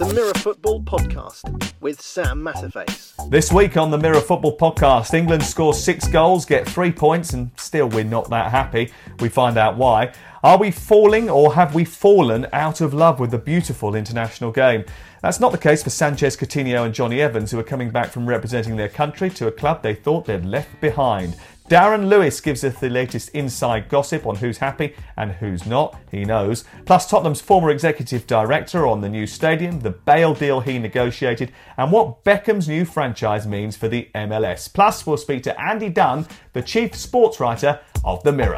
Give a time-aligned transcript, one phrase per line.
[0.00, 3.12] The Mirror Football Podcast with Sam Matterface.
[3.28, 7.50] This week on the Mirror Football Podcast, England scores six goals, get three points, and
[7.58, 8.94] still we're not that happy.
[9.18, 10.14] We find out why.
[10.42, 14.86] Are we falling or have we fallen out of love with the beautiful international game?
[15.20, 18.26] That's not the case for Sanchez, Coutinho, and Jonny Evans, who are coming back from
[18.26, 21.36] representing their country to a club they thought they'd left behind.
[21.70, 26.24] Darren Lewis gives us the latest inside gossip on who's happy and who's not, he
[26.24, 26.64] knows.
[26.84, 31.92] Plus, Tottenham's former executive director on the new stadium, the Bale deal he negotiated, and
[31.92, 34.72] what Beckham's new franchise means for the MLS.
[34.74, 38.56] Plus, we'll speak to Andy Dunn, the chief sports writer of The Mirror.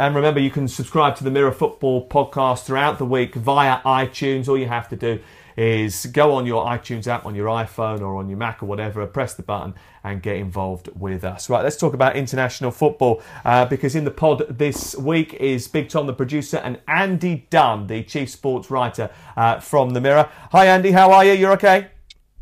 [0.00, 4.48] And remember, you can subscribe to the Mirror Football podcast throughout the week via iTunes.
[4.48, 5.20] All you have to do
[5.56, 9.06] is go on your iTunes app on your iPhone or on your Mac or whatever,
[9.06, 11.50] press the button and get involved with us.
[11.50, 15.88] Right, let's talk about international football uh, because in the pod this week is Big
[15.88, 20.28] Tom, the producer, and Andy Dunn, the chief sports writer uh, from The Mirror.
[20.52, 21.32] Hi, Andy, how are you?
[21.32, 21.88] You're okay?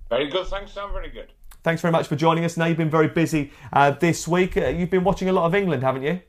[0.09, 0.93] Very good, thanks, Sam.
[0.93, 1.33] Very good.
[1.63, 2.57] Thanks very much for joining us.
[2.57, 4.57] Now you've been very busy uh, this week.
[4.57, 6.21] Uh, you've been watching a lot of England, haven't you?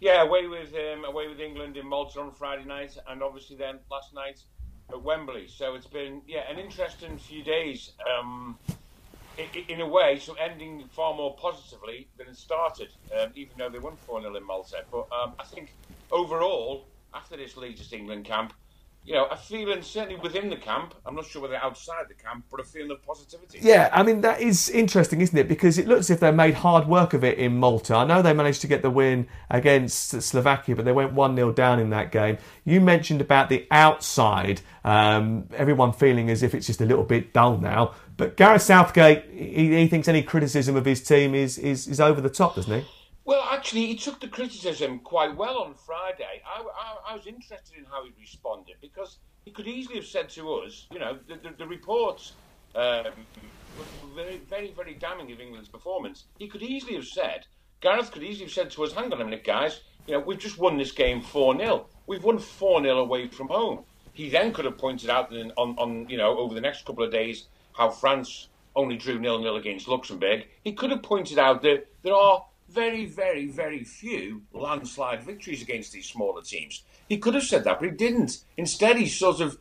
[0.00, 3.78] Yeah, away with um, away with England in Malta on Friday night, and obviously then
[3.90, 4.40] last night
[4.90, 5.48] at Wembley.
[5.48, 7.92] So it's been yeah an interesting few days.
[8.18, 8.58] Um,
[9.68, 13.80] in, a way, so ending far more positively than it started, um, even though they
[13.80, 14.84] won 4 0 in Malta.
[14.90, 15.74] But um, I think
[16.12, 18.52] overall, after this latest England camp,
[19.04, 20.94] you know, a feeling certainly within the camp.
[21.04, 23.58] I'm not sure whether outside the camp, but a feeling of positivity.
[23.60, 25.46] Yeah, I mean that is interesting, isn't it?
[25.46, 27.94] Because it looks as if they made hard work of it in Malta.
[27.96, 31.52] I know they managed to get the win against Slovakia, but they went one 0
[31.52, 32.38] down in that game.
[32.64, 37.34] You mentioned about the outside, um, everyone feeling as if it's just a little bit
[37.34, 37.94] dull now.
[38.16, 42.22] But Gareth Southgate, he, he thinks any criticism of his team is, is is over
[42.22, 42.86] the top, doesn't he?
[43.26, 46.42] Well, actually, he took the criticism quite well on Friday.
[46.46, 50.28] I, I, I, was interested in how he responded because he could easily have said
[50.30, 52.32] to us, you know, the, the, the reports
[52.74, 53.06] um,
[53.78, 56.24] were very, very, very damning of England's performance.
[56.38, 57.46] He could easily have said,
[57.80, 60.38] Gareth could easily have said to us, hang on a minute, guys, you know, we've
[60.38, 61.86] just won this game 4 0.
[62.06, 63.84] We've won 4 0 away from home.
[64.12, 67.10] He then could have pointed out on, on, you know, over the next couple of
[67.10, 70.46] days how France only drew nil nil against Luxembourg.
[70.62, 75.92] He could have pointed out that there are very, very, very few landslide victories against
[75.92, 76.82] these smaller teams.
[77.08, 78.44] He could have said that, but he didn't.
[78.56, 79.58] Instead, he sort of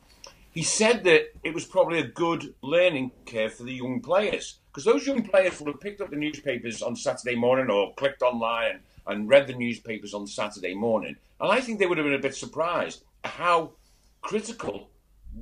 [0.51, 4.85] he said that it was probably a good learning curve for the young players because
[4.85, 8.72] those young players would have picked up the newspapers on Saturday morning or clicked online
[8.72, 12.13] and, and read the newspapers on Saturday morning, and I think they would have been
[12.13, 13.73] a bit surprised how
[14.22, 14.90] critical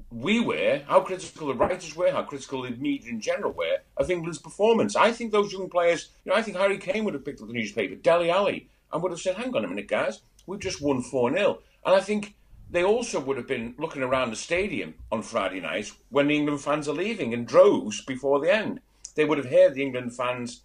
[0.09, 4.09] we were, how critical the writers were, how critical the media in general were of
[4.09, 4.95] England's performance.
[4.95, 7.47] I think those young players, you know, I think Harry Kane would have picked up
[7.47, 10.81] the newspaper, Dele Alli, and would have said, hang on a minute, guys, we've just
[10.81, 11.59] won 4 0.
[11.85, 12.35] And I think
[12.69, 16.61] they also would have been looking around the stadium on Friday night when the England
[16.61, 18.79] fans are leaving in droves before the end.
[19.15, 20.61] They would have heard the England fans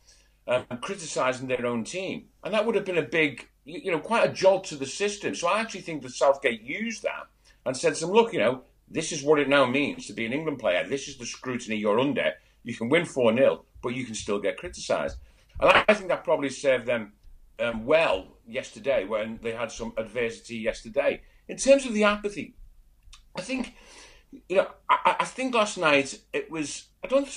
[0.47, 2.27] um, criticising their own team.
[2.45, 5.35] And that would have been a big, you know, quite a jolt to the system.
[5.35, 7.27] So I actually think that Southgate used that
[7.65, 10.27] and said to them, look, you know, this is what it now means to be
[10.27, 10.87] an England player.
[10.87, 12.33] This is the scrutiny you're under.
[12.63, 15.19] You can win 4 0, but you can still get criticised.
[15.60, 17.13] And I think that probably served them
[17.59, 21.22] um, well yesterday when they had some adversity yesterday.
[21.49, 22.55] In terms of the apathy,
[23.37, 23.75] I think,
[24.49, 27.28] you know, I, I think last night it was, I don't,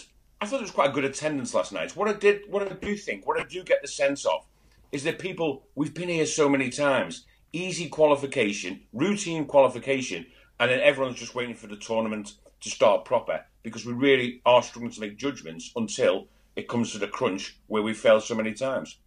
[0.42, 1.96] I thought it was quite a good attendance last night.
[1.96, 4.46] What I did, what I do think, what I do get the sense of
[4.92, 10.26] is that people, we've been here so many times, easy qualification, routine qualification,
[10.60, 14.62] and then everyone's just waiting for the tournament to start proper because we really are
[14.62, 18.54] struggling to make judgments until it comes to the crunch where we failed so many
[18.54, 18.98] times.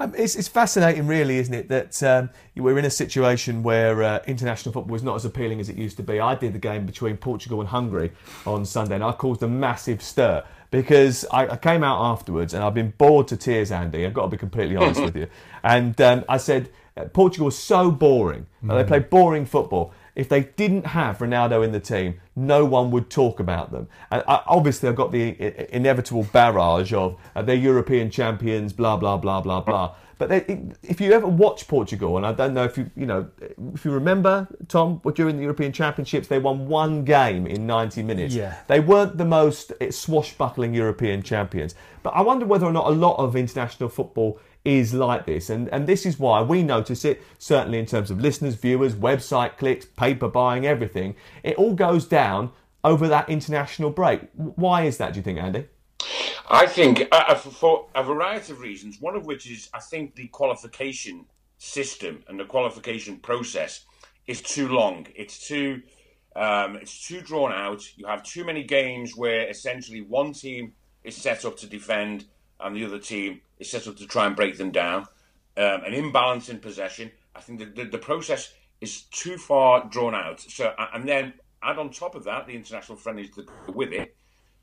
[0.00, 4.20] Um, it's, it's, fascinating, really, isn't it, that um, we're in a situation where uh,
[4.28, 6.20] international football is not as appealing as it used to be.
[6.20, 8.12] I did the game between Portugal and Hungary
[8.46, 12.62] on Sunday, and I caused a massive stir because I, I, came out afterwards and
[12.62, 14.06] I've been bored to tears, Andy.
[14.06, 15.26] I've got to be completely honest with you.
[15.64, 18.46] And um, I said, uh, Portugal was so boring.
[18.64, 18.76] Mm.
[18.76, 19.92] They play boring football.
[20.18, 23.86] If they didn't have Ronaldo in the team, no one would talk about them.
[24.10, 29.40] And obviously, I've got the inevitable barrage of uh, they're European champions, blah blah blah
[29.40, 29.94] blah blah.
[30.18, 33.28] But they, if you ever watch Portugal, and I don't know if you, you know,
[33.72, 38.34] if you remember, Tom, during the European Championships, they won one game in 90 minutes.
[38.34, 38.56] Yeah.
[38.66, 41.76] They weren't the most eh, swashbuckling European champions.
[42.02, 45.48] But I wonder whether or not a lot of international football is like this.
[45.48, 49.56] And, and this is why we notice it, certainly in terms of listeners, viewers, website
[49.56, 51.16] clicks, paper buying, everything.
[51.42, 52.52] It all goes down
[52.84, 54.20] over that international break.
[54.34, 55.66] Why is that, do you think, Andy?
[56.50, 60.14] I think uh, uh for a variety of reasons, one of which is I think
[60.14, 61.26] the qualification
[61.58, 63.84] system and the qualification process
[64.26, 65.06] is too long.
[65.14, 65.82] It's too
[66.36, 67.82] um, it's too drawn out.
[67.96, 70.72] You have too many games where essentially one team
[71.04, 72.26] is set up to defend
[72.60, 75.06] and the other team is set up to try and break them down.
[75.56, 77.10] Um, an imbalance in possession.
[77.34, 80.40] I think the, the, the process is too far drawn out.
[80.40, 83.30] So and then add on top of that the international friendlies
[83.74, 84.14] with it.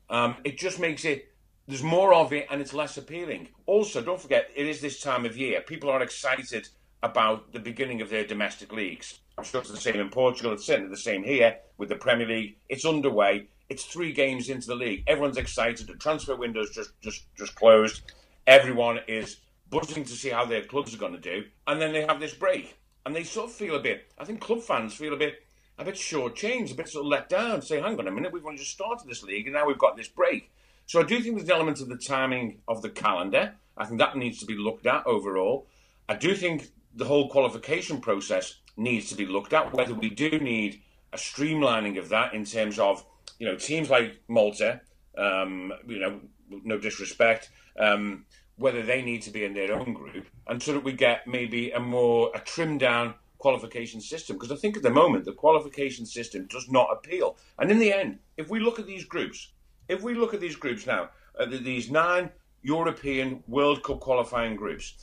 [0.08, 1.32] Um, it just makes it
[1.66, 3.48] there's more of it and it's less appealing.
[3.66, 5.60] Also, don't forget, it is this time of year.
[5.60, 6.68] People are excited
[7.02, 9.18] about the beginning of their domestic leagues.
[9.36, 10.52] I'm sure it's the same in Portugal.
[10.52, 12.56] It's certainly the same here with the Premier League.
[12.68, 13.48] It's underway.
[13.68, 15.04] It's three games into the league.
[15.06, 15.86] Everyone's excited.
[15.86, 18.02] The transfer window's just just just closed.
[18.46, 19.38] Everyone is
[19.70, 22.34] buzzing to see how their clubs are going to do, and then they have this
[22.34, 24.12] break, and they sort of feel a bit.
[24.18, 25.42] I think club fans feel a bit
[25.78, 27.60] a bit short-changed, a bit sort of let down.
[27.60, 29.96] Say, hang on a minute, we've only just started this league, and now we've got
[29.96, 30.50] this break.
[30.86, 33.54] So I do think there's an element of the timing of the calendar.
[33.76, 35.66] I think that needs to be looked at overall.
[36.08, 40.38] I do think the whole qualification process needs to be looked at, whether we do
[40.38, 40.80] need
[41.12, 43.04] a streamlining of that in terms of,
[43.38, 44.80] you know, teams like Malta,
[45.16, 48.24] um, you know, no disrespect, um,
[48.56, 51.70] whether they need to be in their own group, and so that we get maybe
[51.70, 54.36] a more a trimmed down qualification system.
[54.36, 57.36] Because I think at the moment the qualification system does not appeal.
[57.58, 59.52] And in the end, if we look at these groups,
[59.88, 62.30] if we look at these groups now, uh, these nine
[62.62, 64.94] European World Cup qualifying groups,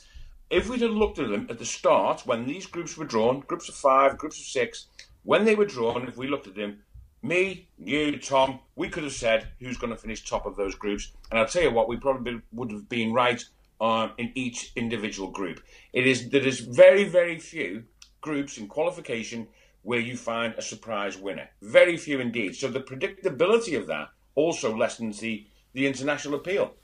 [0.50, 3.68] if we'd have looked at them at the start when these groups were drawn, groups
[3.68, 4.86] of five, groups of six,
[5.22, 6.82] when they were drawn, if we looked at them,
[7.24, 11.12] me, you, Tom, we could have said who's going to finish top of those groups.
[11.30, 13.42] And I'll tell you what, we probably would have been right
[13.80, 15.60] um, in each individual group.
[15.92, 17.84] It is there is very, very few
[18.20, 19.48] groups in qualification
[19.82, 21.48] where you find a surprise winner.
[21.60, 22.56] Very few indeed.
[22.56, 26.74] So the predictability of that also lessens the, the international appeal.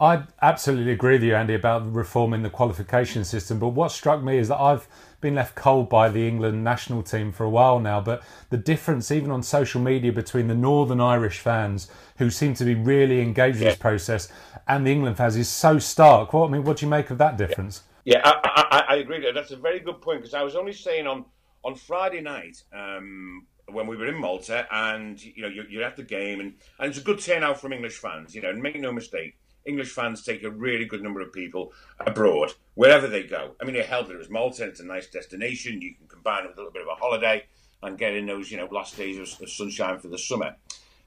[0.00, 3.58] I absolutely agree with you, Andy, about reforming the qualification system.
[3.58, 4.88] But what struck me is that I've
[5.22, 8.00] been left cold by the England national team for a while now.
[8.00, 12.64] But the difference, even on social media, between the Northern Irish fans who seem to
[12.64, 13.64] be really engaged yeah.
[13.64, 14.30] with this process
[14.68, 16.32] and the England fans is so stark.
[16.32, 17.82] Well, I mean, what do you make of that difference?
[18.04, 19.24] Yeah, yeah I, I, I, agree.
[19.32, 21.24] That's a very good point because I was only saying on
[21.64, 25.96] on Friday night um, when we were in Malta, and you know you're, you're, at
[25.96, 28.34] the game, and, and it's a good turnout from English fans.
[28.34, 31.72] You know, and make no mistake, English fans take a really good number of people
[32.00, 33.54] abroad wherever they go.
[33.60, 35.80] I mean, it helps that it was Malta; it's a nice destination.
[35.80, 37.44] You can combine it with a little bit of a holiday
[37.82, 40.56] and get in those you know last days of, of sunshine for the summer.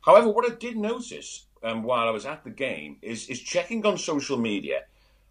[0.01, 3.85] However, what I did notice um, while I was at the game is is checking
[3.85, 4.83] on social media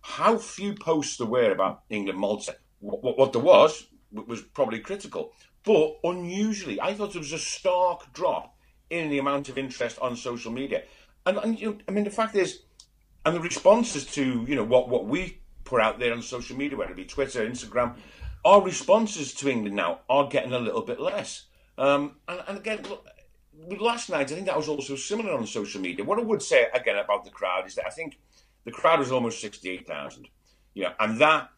[0.04, 2.56] how few posts there were about England Malta.
[2.80, 5.32] What, what, what there was was probably critical.
[5.64, 8.54] But unusually, I thought there was a stark drop
[8.90, 10.82] in the amount of interest on social media.
[11.24, 12.60] And, and you know, I mean, the fact is,
[13.24, 16.76] and the responses to you know what what we put out there on social media,
[16.76, 17.94] whether it be Twitter, Instagram,
[18.44, 21.46] our responses to England now are getting a little bit less.
[21.78, 23.06] Um, and, and again, look,
[23.80, 26.04] last night I think that was also similar on social media.
[26.04, 28.18] What I would say again about the crowd is that I think
[28.64, 30.28] the crowd was almost sixty-eight thousand.
[30.74, 31.50] You know, and that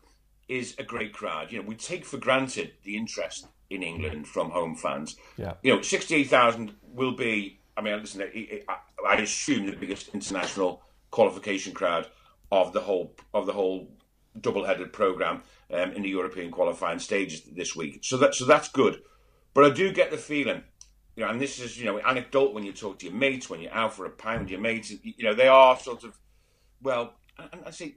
[0.49, 1.51] is a great crowd.
[1.51, 5.17] You know, we take for granted the interest in England from home fans.
[5.37, 5.55] Yeah.
[5.63, 8.23] You know, 68,000 will be, I mean, listen,
[9.07, 10.83] I assume the biggest international
[11.17, 12.07] qualification crowd
[12.53, 13.91] of the whole of the whole
[14.39, 15.43] double-headed program
[15.73, 18.01] um, in the European qualifying stages this week.
[18.03, 19.01] So that so that's good.
[19.55, 20.63] But I do get the feeling,
[21.17, 23.61] you know, and this is you know anecdotal when you talk to your mates, when
[23.63, 26.19] you're out for a pound, your mates, you know, they are sort of,
[26.83, 27.97] well, and I say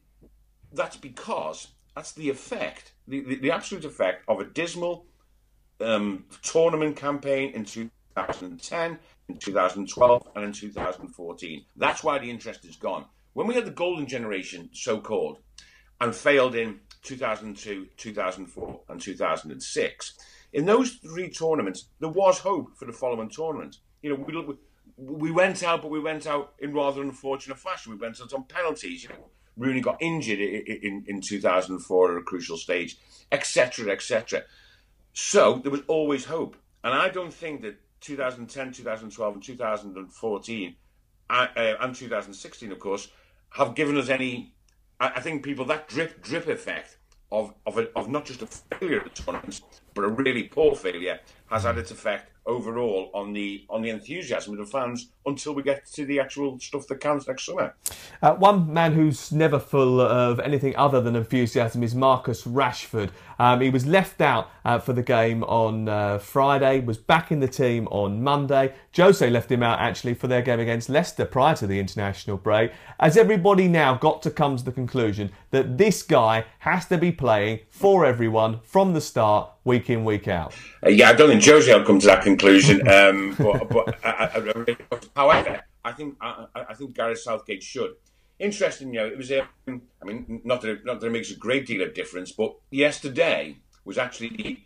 [0.72, 5.06] that's because that's the effect, the, the, the absolute effect of a dismal
[5.82, 7.66] um, tournament campaign in
[8.16, 9.00] 2010,
[9.30, 11.66] in 2012, and in 2014.
[11.76, 13.06] That's why the interest is gone.
[13.34, 15.40] When we had the golden generation, so called,
[16.02, 20.18] and failed in 2002, 2004, and 2006,
[20.54, 23.78] in those three tournaments, there was hope for the following tournament.
[24.02, 24.56] You know, we,
[24.98, 27.92] we went out, but we went out in rather unfortunate fashion.
[27.92, 29.04] We went out on penalties.
[29.04, 32.98] You know, Rooney got injured in, in, in 2004 at a crucial stage,
[33.32, 34.44] etc., etc.
[35.14, 36.56] So there was always hope.
[36.84, 40.76] And I don't think that 2010, 2012, and 2014,
[41.30, 43.10] uh, and 2016, of course,
[43.52, 44.54] have given us any.
[45.00, 46.98] I, I think people that drip drip effect
[47.32, 49.62] of of, a, of not just a failure at tournaments,
[49.94, 54.54] but a really poor failure has had its effect overall on the on the enthusiasm
[54.54, 57.76] of the fans until we get to the actual stuff that counts next summer.
[58.22, 63.12] Uh, one man who's never full of anything other than enthusiasm is Marcus Rashford.
[63.38, 67.40] Um, he was left out uh, for the game on uh, Friday, was back in
[67.40, 68.74] the team on Monday.
[68.96, 72.72] Jose left him out actually for their game against Leicester prior to the international break.
[73.00, 77.12] Has everybody now got to come to the conclusion that this guy has to be
[77.12, 80.54] playing for everyone from the start, week in, week out?
[80.86, 82.82] Uh, yeah, I don't think Jose will come to that conclusion.
[82.90, 87.92] Um, but, but I, I, I, however, I think I, I, think Gareth Southgate should.
[88.40, 89.42] Interesting, you know, it was a.
[89.68, 92.56] I mean, not that it, not that it makes a great deal of difference, but
[92.72, 94.60] yesterday was actually the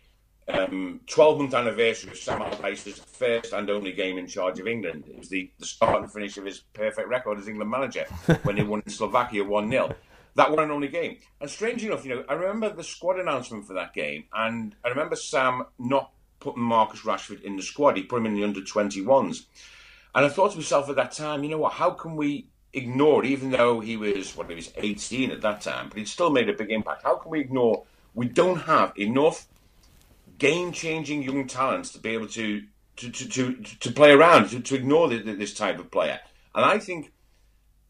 [0.48, 5.04] um, 12 month anniversary of Sam Allardyce's first and only game in charge of England.
[5.08, 8.04] It was the, the start and finish of his perfect record as England manager
[8.42, 9.94] when he won in Slovakia 1 0
[10.34, 11.18] that one and only game.
[11.40, 14.88] And strange enough, you know, I remember the squad announcement for that game, and I
[14.88, 16.10] remember Sam not
[16.40, 17.96] putting Marcus Rashford in the squad.
[17.96, 19.46] He put him in the under 21s.
[20.14, 23.24] And I thought to myself at that time, you know what, how can we ignore,
[23.24, 26.48] even though he was, what, he was 18 at that time, but he'd still made
[26.48, 27.02] a big impact.
[27.02, 29.46] How can we ignore, we don't have enough
[30.38, 32.62] game changing young talents to be able to,
[32.96, 36.20] to, to, to, to play around, to, to ignore the, the, this type of player.
[36.54, 37.12] And I think,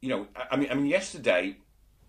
[0.01, 1.57] you know, I mean, I mean, yesterday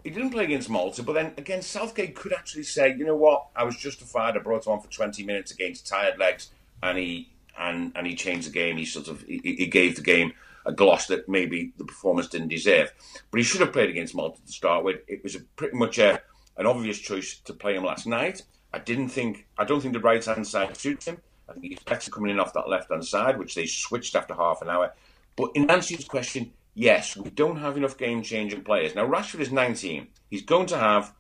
[0.05, 3.47] he didn't play against Malta, but then again, Southgate could actually say, you know what,
[3.55, 4.37] I was justified.
[4.37, 6.51] I brought him on for 20 minutes against tired legs,
[6.83, 8.77] and he and and he changed the game.
[8.77, 10.33] He sort of he, he gave the game
[10.67, 12.93] a gloss that maybe the performance didn't deserve.
[13.31, 14.97] But he should have played against Malta to start with.
[15.07, 16.21] It was a pretty much a,
[16.57, 18.43] an obvious choice to play him last night.
[18.73, 21.17] I didn't think I don't think the right hand side suits him.
[21.49, 24.35] I think he's better coming in off that left hand side, which they switched after
[24.35, 24.93] half an hour.
[25.35, 28.93] But in answer to his question, yes, we don't have enough game changing players.
[28.93, 30.07] Now, Rashford is 19.
[30.29, 31.13] He's going to have,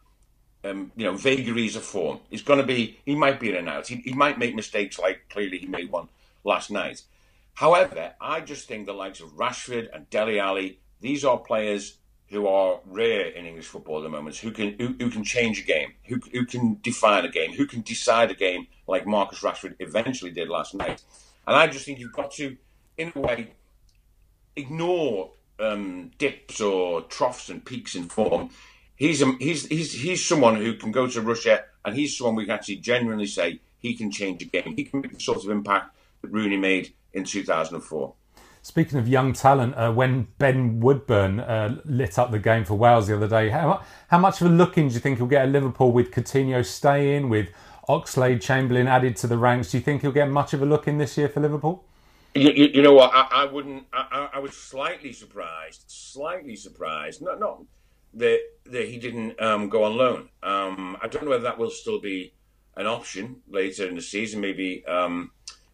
[0.63, 2.19] um, you know, vagaries of form.
[2.29, 3.87] He's going to be, he might be in and out.
[3.87, 6.09] He, he might make mistakes like clearly he made one
[6.43, 7.01] last night.
[7.55, 11.97] However, I just think the likes of Rashford and Dele Alli, these are players
[12.27, 15.59] who are rare in English football at the moment, who can who, who can change
[15.59, 19.41] a game, who, who can define a game, who can decide a game like Marcus
[19.41, 21.03] Rashford eventually did last night.
[21.47, 22.57] And I just think you've got to,
[22.97, 23.51] in a way,
[24.55, 28.49] ignore um, dips or troughs and peaks in form.
[28.95, 32.53] He's, he's he's he's someone who can go to Russia, and he's someone we can
[32.53, 34.75] actually genuinely say he can change a game.
[34.75, 38.13] He can make the sort of impact that Rooney made in 2004.
[38.61, 43.05] Speaking of young talent, uh, when Ben Woodburn uh, lit up the game for Wales
[43.05, 45.43] the other day, how, how much of a look in do you think he'll get
[45.43, 47.49] at Liverpool with Coutinho staying, with
[47.87, 49.69] Oxlade Chamberlain added to the ranks?
[49.69, 51.83] Do you think he'll get much of a look in this year for Liverpool?
[52.35, 53.11] You, you, you know what?
[53.13, 53.85] I, I wouldn't.
[53.93, 55.85] I, I, was slightly surprised.
[55.87, 57.21] Slightly surprised.
[57.21, 57.63] Not not
[58.13, 60.29] that that he didn't um, go on loan.
[60.43, 62.33] Um, I don't know whether that will still be
[62.75, 64.41] an option later in the season.
[64.41, 65.31] Maybe um,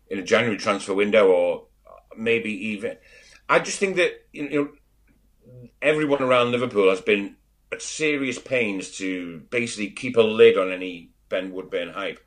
[0.09, 1.65] in a January transfer window, or
[2.15, 2.97] maybe even.
[3.49, 4.69] I just think that you know
[5.81, 7.37] everyone around Liverpool has been
[7.71, 12.19] at serious pains to basically keep a lid on any Ben Woodburn hype.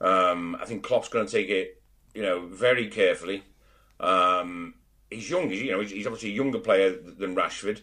[0.00, 1.82] Um, I think Klopp's going to take it,
[2.14, 3.44] you know, very carefully.
[4.00, 4.74] Um,
[5.10, 7.80] he's young, you know, he's obviously a younger player than Rashford.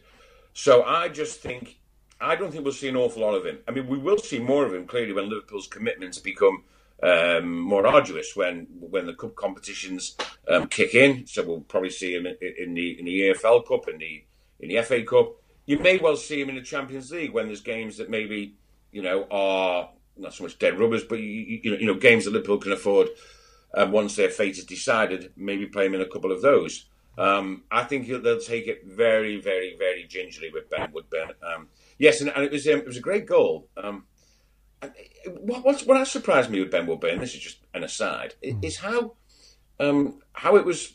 [0.53, 1.79] So I just think,
[2.19, 3.59] I don't think we'll see an awful lot of him.
[3.67, 6.63] I mean, we will see more of him clearly when Liverpool's commitments become
[7.03, 11.27] um, more arduous when when the cup competitions um, kick in.
[11.27, 14.23] So we'll probably see him in, in, the in the EFL Cup and the
[14.59, 15.35] in the FA Cup.
[15.65, 18.55] You may well see him in the Champions League when there's games that maybe
[18.91, 22.25] you know are not so much dead rubbers, but you, you know you know games
[22.25, 23.09] that Liverpool can afford
[23.73, 26.87] and once their fate is decided, maybe play him in a couple of those.
[27.17, 31.31] Um, I think they'll take it very, very, very gingerly with Ben Woodburn.
[31.41, 33.69] Um, yes, and, and, it was um, it was a great goal.
[33.75, 34.05] Um,
[35.25, 38.63] what, what, what surprised me with Ben Woodburn, this is just an aside, mm.
[38.63, 39.15] is how
[39.79, 40.93] um, how it was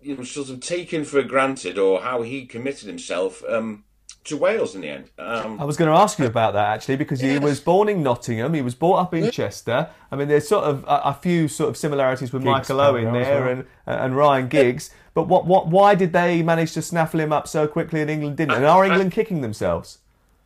[0.00, 3.84] you know sort of taken for granted, or how he committed himself um,
[4.24, 5.10] to Wales in the end.
[5.18, 7.32] Um, I was going to ask you about that actually because yes.
[7.32, 8.54] he was born in Nottingham.
[8.54, 9.90] He was brought up in Chester.
[10.10, 13.12] I mean, there's sort of a, a few sort of similarities with Giggs Michael Owen
[13.12, 13.48] there well.
[13.50, 14.90] and and Ryan Giggs.
[15.14, 18.36] But what what why did they manage to snaffle him up so quickly and England
[18.36, 18.54] didn't?
[18.54, 19.98] And are England kicking themselves?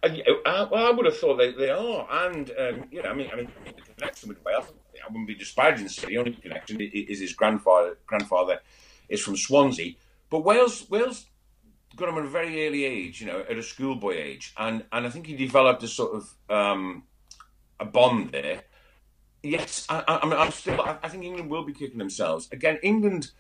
[0.02, 0.23] I,
[0.71, 3.37] well, I would have thought they, they are, and um, you know, I mean, I
[3.37, 4.66] mean, the connection with Wales.
[5.04, 7.97] I wouldn't be disparaging the only connection is his grandfather.
[8.06, 8.61] Grandfather
[9.09, 9.95] is from Swansea,
[10.30, 11.26] But Wales, Wales
[11.97, 15.07] got him at a very early age, you know, at a schoolboy age, and and
[15.07, 17.05] I think he developed a sort of um,
[17.81, 18.62] a bond there.
[19.43, 20.81] Yes, I, am still.
[20.81, 22.79] I, think England will be kicking themselves again.
[22.83, 23.31] England,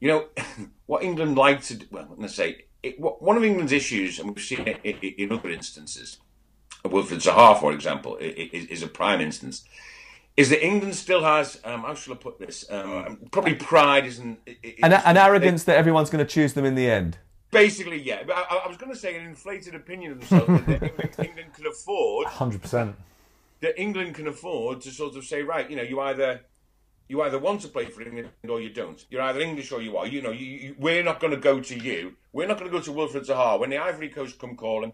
[0.00, 0.26] you know,
[0.86, 1.76] what England like to.
[1.76, 4.80] Do, well, let's say it, what, one of England's issues, and we've seen it
[5.18, 6.18] in, other instances.
[6.84, 9.64] Wilfried Zaha, for example, is, is, a prime instance.
[10.36, 11.60] Is that England still has?
[11.64, 12.64] Um, how shall I put this?
[12.70, 14.38] Um, probably pride isn't.
[14.46, 17.18] Is, an, an arrogance that everyone's going to choose them in the end.
[17.56, 18.22] Basically, yeah.
[18.26, 21.54] But I, I was going to say an inflated opinion of themselves that England, England
[21.54, 22.26] can afford.
[22.26, 22.96] Hundred percent.
[23.60, 26.40] That England can afford to sort of say, right, you know, you either
[27.08, 29.04] you either want to play for England or you don't.
[29.10, 30.06] You're either English or you are.
[30.06, 32.16] You know, you, you, we're not going to go to you.
[32.32, 34.92] We're not going to go to Wilfried Zaha when the Ivory Coast come calling.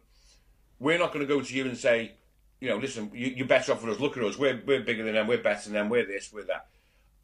[0.78, 2.12] We're not going to go to you and say,
[2.60, 4.00] you know, listen, you, are better off with us.
[4.00, 4.38] Look at us.
[4.38, 5.26] We're we're bigger than them.
[5.26, 5.88] We're better than them.
[5.88, 6.32] We're this.
[6.32, 6.68] We're that.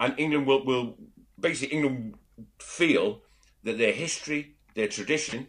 [0.01, 0.97] And England will will
[1.39, 2.15] basically England
[2.59, 3.21] feel
[3.65, 5.49] that their history, their tradition,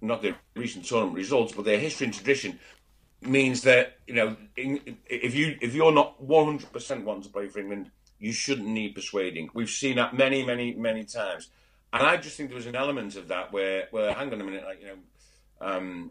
[0.00, 2.58] not their recent tournament results, but their history and tradition
[3.22, 7.92] means that you know if you if you're not 100% wanting to play for England,
[8.18, 9.50] you shouldn't need persuading.
[9.54, 11.48] We've seen that many, many, many times,
[11.92, 14.44] and I just think there was an element of that where, where hang on a
[14.44, 14.98] minute, like you know,
[15.60, 16.10] um,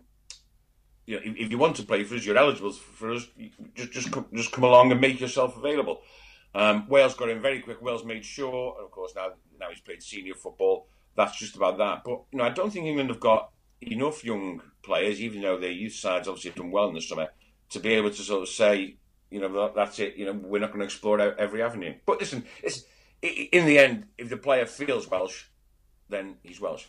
[1.06, 3.28] you know, if, if, you want to play for us, you're eligible for us.
[3.76, 6.04] Just, just, come, just come along and make yourself available.
[6.56, 7.82] Um, Wales got in very quick.
[7.82, 10.88] Wales made sure, and of course now, now he's played senior football.
[11.16, 12.04] That's just about that.
[12.04, 15.72] But you know, I don't think England have got enough young players, even though their
[15.72, 17.30] youth sides obviously have done well in the summer,
[17.70, 18.98] to be able to sort of say,
[19.30, 20.16] you know, that's it.
[20.16, 21.96] You know, we're not going to explore every avenue.
[22.06, 22.84] But listen, it's
[23.22, 25.46] in the end, if the player feels Welsh,
[26.10, 26.86] then he's Welsh.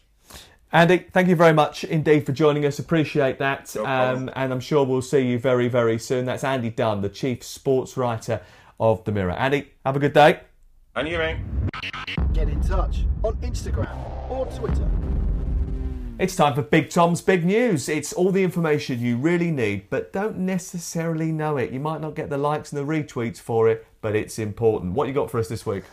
[0.72, 2.78] Andy, thank you very much indeed for joining us.
[2.78, 3.72] Appreciate that.
[3.76, 6.26] No um, and I'm sure we'll see you very, very soon.
[6.26, 8.40] That's Andy Dunn, the chief sports writer
[8.80, 9.32] of The Mirror.
[9.32, 10.40] Andy, have a good day.
[10.96, 11.36] And you, mate.
[12.32, 14.88] Get in touch on Instagram or Twitter
[16.18, 17.90] it's time for Big Tom's Big News.
[17.90, 21.72] It's all the information you really need, but don't necessarily know it.
[21.72, 24.94] You might not get the likes and the retweets for it, but it's important.
[24.94, 25.84] What you got for us this week?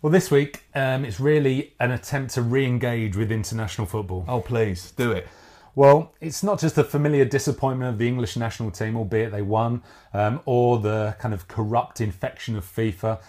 [0.00, 4.24] Well, this week um, it's really an attempt to re-engage with international football.
[4.28, 5.26] Oh, please do it.
[5.74, 9.82] Well, it's not just the familiar disappointment of the English national team, albeit they won,
[10.12, 13.20] um, or the kind of corrupt infection of FIFA.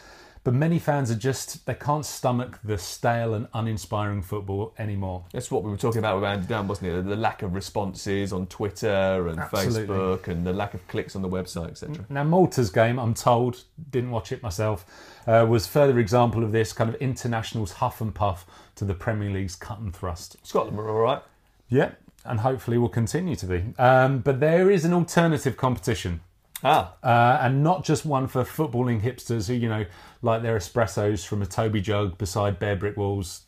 [0.45, 5.25] But many fans are just, they can't stomach the stale and uninspiring football anymore.
[5.33, 7.03] That's what we were talking about with Andy Dunn, wasn't it?
[7.03, 9.87] The lack of responses on Twitter and Absolutely.
[9.87, 12.05] Facebook and the lack of clicks on the website, etc.
[12.09, 14.85] Now, Malta's game, I'm told, didn't watch it myself,
[15.25, 19.31] uh, was further example of this kind of internationals huff and puff to the Premier
[19.31, 20.37] League's cut and thrust.
[20.45, 21.23] Scotland were all right.
[21.69, 23.63] Yeah, and hopefully will continue to be.
[23.79, 26.21] Um, but there is an alternative competition.
[26.65, 26.95] Ah.
[27.03, 29.85] Uh, and not just one for footballing hipsters who, you know,
[30.21, 33.43] like their espressos from a Toby jug beside bare brick walls,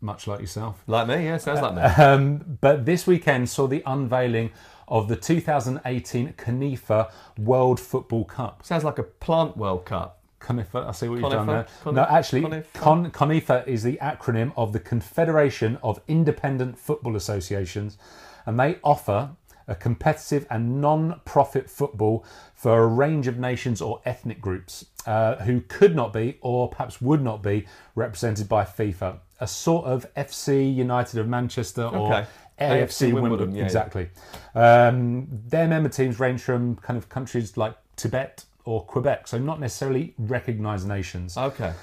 [0.00, 0.82] much like yourself.
[0.86, 1.82] Like me, yeah, sounds like me.
[2.04, 4.50] Um, but this weekend saw the unveiling
[4.88, 8.64] of the 2018 CONIFA World Football Cup.
[8.64, 10.20] Sounds like a plant World Cup.
[10.40, 11.66] CONIFA, I see what you've done there.
[11.86, 12.72] no, actually, CONIFA.
[12.74, 17.96] Con- CONIFA is the acronym of the Confederation of Independent Football Associations,
[18.44, 19.30] and they offer
[19.66, 22.24] a competitive and non profit football
[22.64, 26.98] for a range of nations or ethnic groups uh, who could not be or perhaps
[26.98, 29.18] would not be represented by FIFA.
[29.40, 32.26] A sort of FC United of Manchester or okay.
[32.58, 33.22] AFC, Wimbledon.
[33.22, 33.54] Wimbledon.
[33.54, 34.08] Yeah, exactly.
[34.56, 34.86] Yeah.
[34.86, 39.60] Um, their member teams range from kind of countries like Tibet or Quebec, so not
[39.60, 41.36] necessarily recognised nations.
[41.36, 41.74] Okay.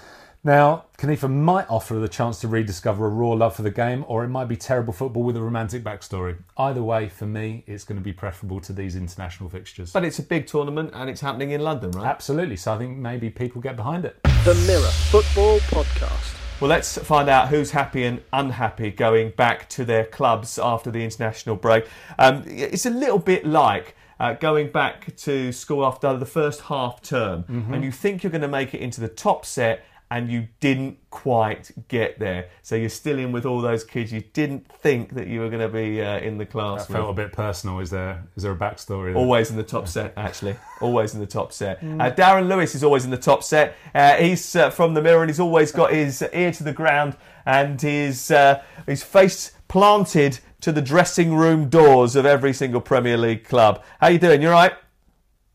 [0.44, 4.24] Now, CONIFA might offer the chance to rediscover a raw love for the game, or
[4.24, 6.36] it might be terrible football with a romantic backstory.
[6.58, 9.94] Either way, for me, it's going to be preferable to these international fixtures.
[9.94, 12.08] But it's a big tournament and it's happening in London, right?
[12.08, 12.56] Absolutely.
[12.56, 14.20] So I think maybe people get behind it.
[14.44, 16.36] The Mirror Football Podcast.
[16.60, 21.04] Well, let's find out who's happy and unhappy going back to their clubs after the
[21.04, 21.86] international break.
[22.18, 23.96] Um, it's a little bit like.
[24.20, 27.74] Uh, going back to school after the first half term, mm-hmm.
[27.74, 30.98] and you think you're going to make it into the top set, and you didn't
[31.10, 32.50] quite get there.
[32.64, 35.62] So you're still in with all those kids you didn't think that you were going
[35.62, 36.86] to be uh, in the class.
[36.86, 37.80] That felt a bit personal.
[37.80, 39.14] Is there is there a backstory?
[39.14, 39.16] There?
[39.16, 40.58] Always in the top set, actually.
[40.82, 41.80] always in the top set.
[41.80, 42.02] Mm.
[42.02, 43.78] Uh, Darren Lewis is always in the top set.
[43.96, 47.16] Uh, he's uh, from the mirror and he's always got his ear to the ground
[47.46, 53.18] and his uh, his face planted to the dressing room doors of every single Premier
[53.18, 53.82] League club.
[54.02, 54.42] How you doing?
[54.42, 54.74] You all right?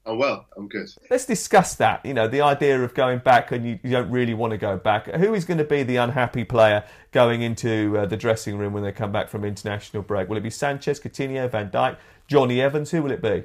[0.09, 0.89] Oh well, I'm good.
[1.11, 2.07] Let's discuss that.
[2.07, 4.77] You know, the idea of going back and you, you don't really want to go
[4.77, 5.07] back.
[5.09, 8.85] Who is going to be the unhappy player going into uh, the dressing room when
[8.85, 10.29] they come back from international break?
[10.29, 11.97] Will it be Sanchez, Coutinho, Van Dijk,
[12.29, 12.93] Jonny Evans?
[12.93, 13.43] Who will it be?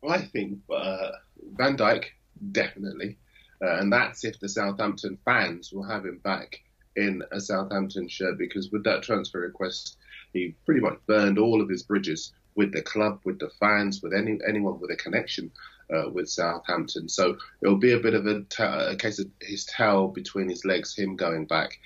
[0.00, 1.10] Well, I think uh,
[1.56, 2.04] Van Dijk
[2.52, 3.18] definitely,
[3.60, 6.60] uh, and that's if the Southampton fans will have him back
[6.94, 9.96] in a Southampton shirt because with that transfer request,
[10.32, 14.12] he pretty much burned all of his bridges with the club, with the fans, with
[14.12, 15.52] any anyone with a connection
[15.94, 17.08] uh, with Southampton.
[17.08, 20.64] So it'll be a bit of a, ta- a case of his tail between his
[20.64, 21.78] legs, him going back.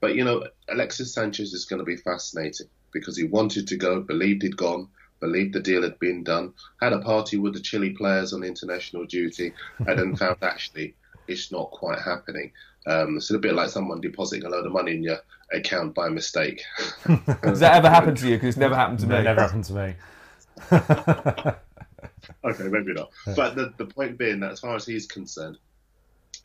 [0.00, 4.00] But you know, Alexis Sanchez is going to be fascinating because he wanted to go,
[4.00, 4.88] believed he'd gone,
[5.20, 9.06] believed the deal had been done, had a party with the Chile players on international
[9.06, 10.96] duty, and then found actually
[11.28, 12.50] it's not quite happening.
[12.86, 15.18] Um, it's a bit like someone depositing a load of money in your
[15.52, 16.62] account by mistake.
[17.42, 18.36] Has that ever happened to you?
[18.36, 19.20] Because it's never happened to No, me.
[19.20, 19.94] it never happened to me.
[22.44, 23.10] Okay, maybe not.
[23.36, 25.58] But the, the point being that as far as he's concerned,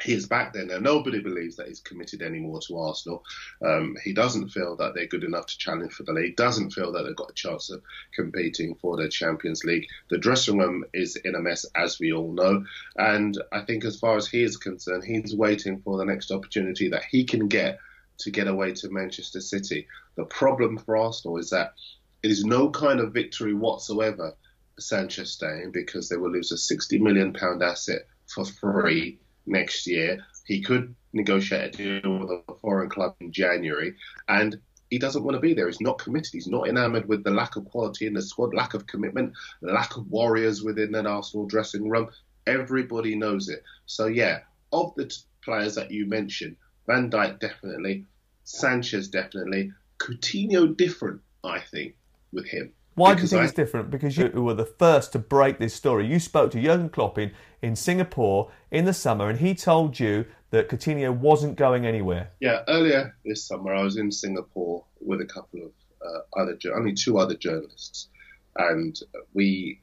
[0.02, 0.80] he is back there now.
[0.80, 3.24] Nobody believes that he's committed anymore to Arsenal.
[3.64, 6.36] Um, he doesn't feel that they're good enough to challenge for the league.
[6.36, 7.82] Doesn't feel that they've got a chance of
[8.14, 9.88] competing for the Champions League.
[10.10, 12.66] The dressing room is in a mess, as we all know.
[12.96, 16.90] And I think, as far as he is concerned, he's waiting for the next opportunity
[16.90, 17.80] that he can get
[18.20, 19.88] to get away to Manchester City.
[20.16, 21.74] The problem for Arsenal is that
[22.22, 24.36] it is no kind of victory whatsoever
[24.80, 30.26] Sanchez staying because they will lose a 60 million pound asset for free next year.
[30.46, 33.96] He could negotiate a deal with a foreign club in January,
[34.28, 34.58] and
[34.90, 35.68] he doesn't want to be there.
[35.68, 36.30] He's not committed.
[36.34, 39.98] He's not enamoured with the lack of quality in the squad, lack of commitment, lack
[39.98, 42.10] of warriors within that Arsenal dressing room.
[42.46, 43.64] Everybody knows it.
[43.86, 48.06] So yeah, of the t- players that you mentioned, Van Dijk definitely,
[48.44, 51.96] Sanchez definitely, Coutinho different, I think,
[52.32, 52.74] with him.
[52.96, 53.90] Why do you Because think I- it's different?
[53.90, 56.06] Because you were the first to break this story.
[56.08, 60.26] You spoke to Jurgen Klopp in, in Singapore in the summer, and he told you
[60.52, 62.30] that Coutinho wasn't going anywhere.
[62.40, 65.72] Yeah, earlier this summer I was in Singapore with a couple of
[66.06, 68.10] uh, other, only two other journalists,
[68.58, 69.00] and
[69.34, 69.80] we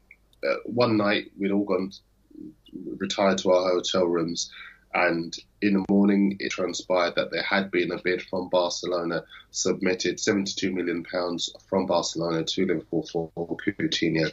[0.49, 1.91] uh, one night we'd all gone
[2.97, 4.51] retired to our hotel rooms,
[4.95, 10.19] and in the morning it transpired that there had been a bid from Barcelona submitted,
[10.19, 14.31] 72 million pounds from Barcelona to Liverpool for Coutinho,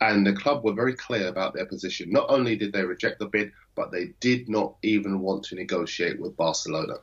[0.00, 2.10] and the club were very clear about their position.
[2.10, 6.20] Not only did they reject the bid, but they did not even want to negotiate
[6.20, 6.96] with Barcelona.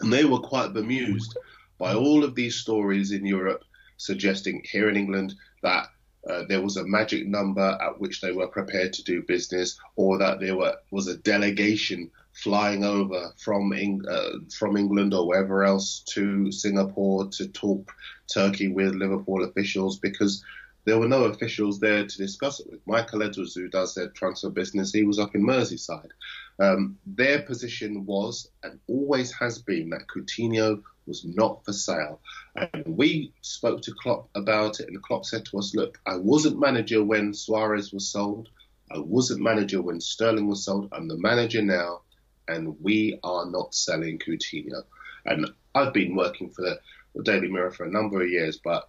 [0.00, 1.36] And they were quite bemused
[1.78, 3.64] by all of these stories in Europe
[3.98, 5.88] suggesting here in England that
[6.28, 10.18] uh, there was a magic number at which they were prepared to do business, or
[10.18, 15.64] that there were, was a delegation flying over from Eng, uh, from England or wherever
[15.64, 17.92] else to Singapore to talk
[18.32, 20.44] Turkey with Liverpool officials because
[20.84, 22.80] there were no officials there to discuss it with.
[22.86, 26.10] Michael Edwards, who does their transfer business, he was up in Merseyside.
[26.58, 32.20] Um, their position was and always has been that Coutinho was not for sale.
[32.56, 36.60] And we spoke to Klopp about it, and Klopp said to us, Look, I wasn't
[36.60, 38.48] manager when Suarez was sold,
[38.90, 42.02] I wasn't manager when Sterling was sold, I'm the manager now,
[42.48, 44.82] and we are not selling Coutinho.
[45.24, 46.80] And I've been working for the,
[47.14, 48.88] the Daily Mirror for a number of years, but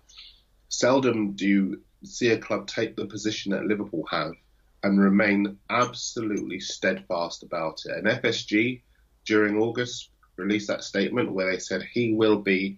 [0.70, 4.34] seldom do you see a club take the position that Liverpool have
[4.84, 7.98] and remain absolutely steadfast about it.
[7.98, 8.82] And FSG
[9.26, 12.78] during August released that statement where they said he will be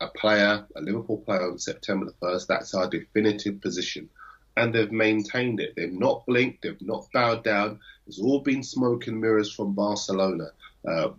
[0.00, 2.46] a player, a Liverpool player on September the 1st.
[2.46, 4.08] That's our definitive position.
[4.56, 5.74] And they've maintained it.
[5.76, 7.80] They've not blinked, they've not bowed down.
[8.06, 10.50] It's all been smoke and mirrors from Barcelona.
[10.86, 11.10] Uh,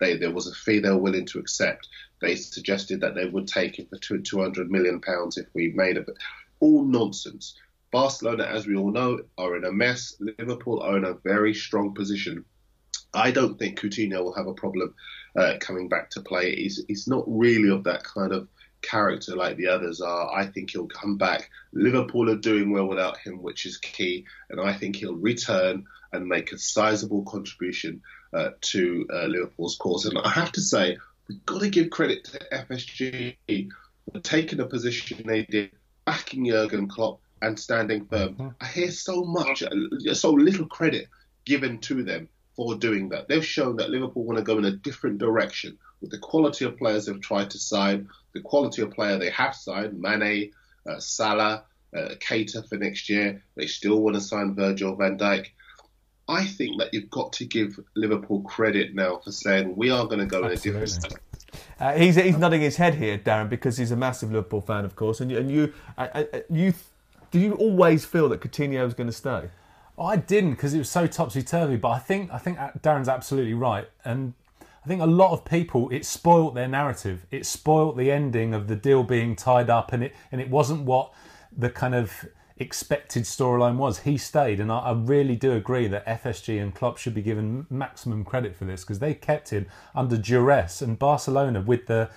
[0.00, 1.88] they, there was a fee they were willing to accept.
[2.20, 5.96] They suggested that they would take it for two, 200 million pounds if we made
[5.96, 6.08] it.
[6.60, 7.56] All nonsense.
[7.92, 10.16] Barcelona, as we all know, are in a mess.
[10.38, 12.44] Liverpool are in a very strong position.
[13.12, 14.94] I don't think Coutinho will have a problem
[15.36, 16.54] uh, coming back to play.
[16.54, 18.48] He's, he's not really of that kind of
[18.82, 20.32] character like the others are.
[20.34, 21.50] I think he'll come back.
[21.72, 24.26] Liverpool are doing well without him, which is key.
[24.48, 30.06] And I think he'll return and make a sizable contribution uh, to uh, Liverpool's cause.
[30.06, 33.36] And I have to say, we've got to give credit to FSG
[34.12, 35.70] for taking a position they did,
[36.04, 38.54] backing Jurgen Klopp and standing firm.
[38.60, 41.08] I hear so much, uh, so little credit
[41.44, 42.28] given to them
[42.66, 43.28] for doing that.
[43.28, 46.76] They've shown that Liverpool want to go in a different direction with the quality of
[46.76, 50.52] players they've tried to sign, the quality of player they have signed, Mane,
[50.88, 51.64] uh, Salah,
[51.96, 53.42] uh, Keita for next year.
[53.56, 55.46] They still want to sign Virgil van Dijk.
[56.28, 60.20] I think that you've got to give Liverpool credit now for saying we are going
[60.20, 60.82] to go Absolutely.
[60.82, 61.20] in a different
[61.80, 64.94] Uh, he's he's nodding his head here, Darren, because he's a massive Liverpool fan, of
[64.94, 65.20] course.
[65.20, 66.72] And you, and you, uh, uh, you,
[67.32, 69.48] did you always feel that Coutinho is going to stay?
[70.00, 71.76] Oh, I didn't because it was so topsy turvy.
[71.76, 74.32] But I think I think uh, Darren's absolutely right, and
[74.82, 77.26] I think a lot of people it spoilt their narrative.
[77.30, 80.86] It spoilt the ending of the deal being tied up, and it and it wasn't
[80.86, 81.12] what
[81.54, 84.00] the kind of expected storyline was.
[84.00, 87.66] He stayed, and I, I, really do agree that FSG and Klopp should be given
[87.68, 92.08] maximum credit for this because they kept him under duress, and Barcelona with the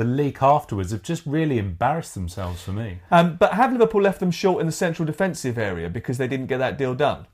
[0.00, 3.00] the leak afterwards have just really embarrassed themselves for me.
[3.10, 6.46] Um, but have Liverpool left them short in the central defensive area because they didn't
[6.46, 7.26] get that deal done?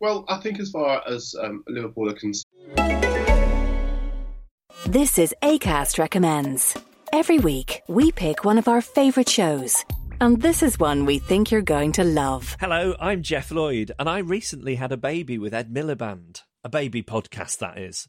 [0.00, 2.44] Well, I think as far as um, Liverpool are concerned.
[4.84, 6.76] This is ACAST Recommends.
[7.10, 9.82] Every week, we pick one of our favourite shows.
[10.20, 12.54] And this is one we think you're going to love.
[12.60, 16.42] Hello, I'm Geoff Lloyd, and I recently had a baby with Ed Miliband.
[16.62, 18.08] A baby podcast, that is.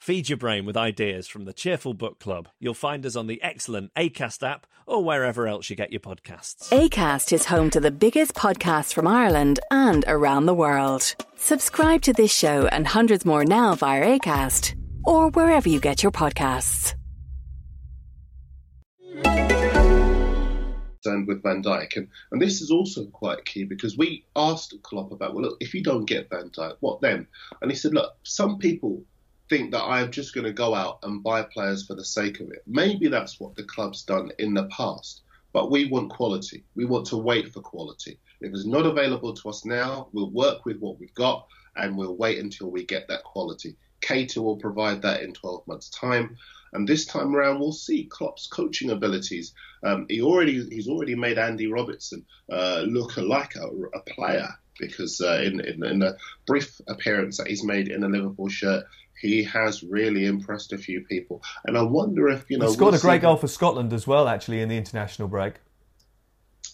[0.00, 2.48] Feed your brain with ideas from the Cheerful Book Club.
[2.58, 6.70] You'll find us on the excellent ACAST app or wherever else you get your podcasts.
[6.70, 11.14] ACAST is home to the biggest podcasts from Ireland and around the world.
[11.36, 16.12] Subscribe to this show and hundreds more now via ACAST or wherever you get your
[16.12, 16.94] podcasts.
[21.04, 25.12] And with Van Dijk, and, and this is also quite key because we asked Klopp
[25.12, 27.26] about, well, look, if you don't get Van Dijk, what then?
[27.60, 29.02] And he said, look, some people
[29.50, 32.50] think that I'm just going to go out and buy players for the sake of
[32.50, 32.62] it.
[32.66, 36.64] Maybe that's what the club's done in the past, but we want quality.
[36.76, 38.18] We want to wait for quality.
[38.40, 42.16] If it's not available to us now, we'll work with what we've got and we'll
[42.16, 43.76] wait until we get that quality.
[44.00, 46.36] Keita will provide that in 12 months' time.
[46.72, 49.52] And this time around, we'll see Klopp's coaching abilities.
[49.82, 55.20] Um, he already he's already made Andy Robertson uh, look like a, a player because
[55.20, 58.84] uh, in, in, in a brief appearance that he's made in a Liverpool shirt,
[59.20, 61.42] he has really impressed a few people.
[61.64, 62.66] And I wonder if, you know.
[62.66, 65.54] He scored we'll a great goal for Scotland as well, actually, in the international break.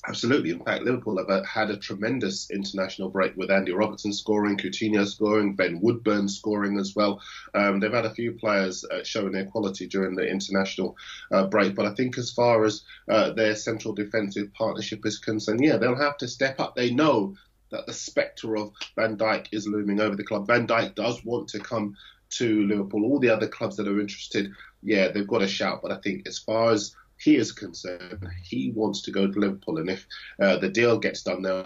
[0.09, 0.51] Absolutely.
[0.51, 5.57] In fact, Liverpool have had a tremendous international break with Andy Robertson scoring, Coutinho scoring,
[5.57, 7.21] Ben Woodburn scoring as well.
[7.55, 10.97] Um, they've had a few players uh, showing their quality during the international
[11.33, 11.75] uh, break.
[11.75, 15.97] But I think as far as uh, their central defensive partnership is concerned, yeah, they'll
[15.97, 16.77] have to step up.
[16.77, 17.35] They know
[17.71, 20.47] that the spectre of Van Dijk is looming over the club.
[20.47, 21.97] Van Dijk does want to come
[22.31, 23.05] to Liverpool.
[23.05, 24.51] All the other clubs that are interested,
[24.83, 25.81] yeah, they've got a shout.
[25.83, 29.79] But I think as far as he is concerned, he wants to go to Liverpool.
[29.79, 30.07] And if
[30.41, 31.65] uh, the deal gets done, there,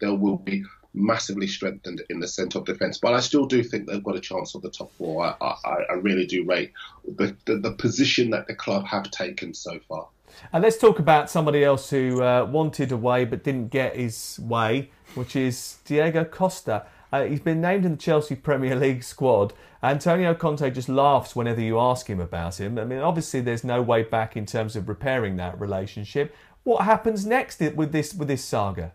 [0.00, 0.64] there will be
[0.96, 2.98] massively strengthened in the centre of defence.
[2.98, 5.24] But I still do think they've got a chance of the top four.
[5.24, 6.72] I, I, I really do rate
[7.06, 10.08] the, the, the, position that the club have taken so far.
[10.52, 14.40] And let's talk about somebody else who uh, wanted a way but didn't get his
[14.42, 16.86] way, which is Diego Costa.
[17.12, 19.52] Uh, he's been named in the Chelsea Premier League squad.
[19.82, 22.78] Antonio Conte just laughs whenever you ask him about him.
[22.78, 26.34] I mean, obviously, there's no way back in terms of repairing that relationship.
[26.64, 28.92] What happens next with this with this saga?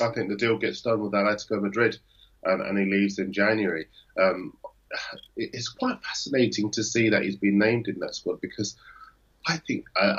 [0.00, 1.98] I think the deal gets done with Atletico Madrid,
[2.44, 3.86] and, and he leaves in January.
[4.20, 4.52] Um,
[5.36, 8.76] it's quite fascinating to see that he's been named in that squad because
[9.46, 10.16] I think, uh,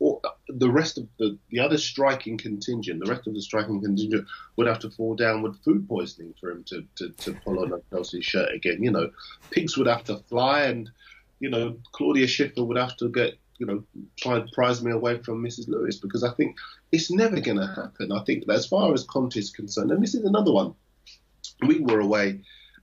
[0.00, 4.26] and the rest of the, the other striking contingent, the rest of the striking contingent
[4.56, 7.72] would have to fall down with food poisoning for him to, to, to pull on
[7.72, 8.82] a Chelsea shirt again.
[8.82, 9.10] You know,
[9.50, 10.90] pigs would have to fly, and
[11.40, 13.82] you know, Claudia Schiffer would have to get you know
[14.16, 15.68] try and prize me away from Mrs.
[15.68, 16.56] Lewis because I think
[16.92, 18.12] it's never going to happen.
[18.12, 20.74] I think as far as Conte is concerned, and this is another one.
[21.66, 22.40] We were away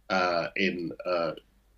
[0.09, 1.33] uh, in uh,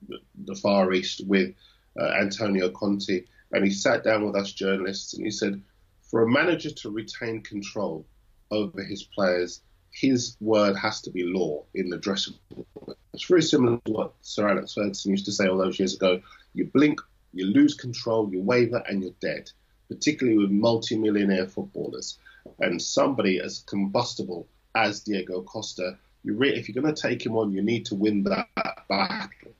[0.07, 1.53] the Far East with
[1.99, 3.23] uh, Antonio Conte
[3.55, 5.61] and he sat down with us journalists and he said,
[6.01, 8.05] for a manager to retain control
[8.51, 12.65] over his players, his word has to be law in the dressing room.
[13.13, 16.21] It's very similar to what Sir Alex Ferguson used to say all those years ago.
[16.53, 16.99] You blink,
[17.33, 19.49] you lose control, you waver, and you're dead,
[19.87, 22.19] particularly with multi-millionaire footballers.
[22.59, 27.37] And somebody as combustible as Diego Costa, you re- if you're going to take him
[27.37, 28.49] on, you need to win that
[28.89, 29.53] battle.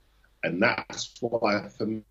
[0.43, 2.01] And that's why, for me,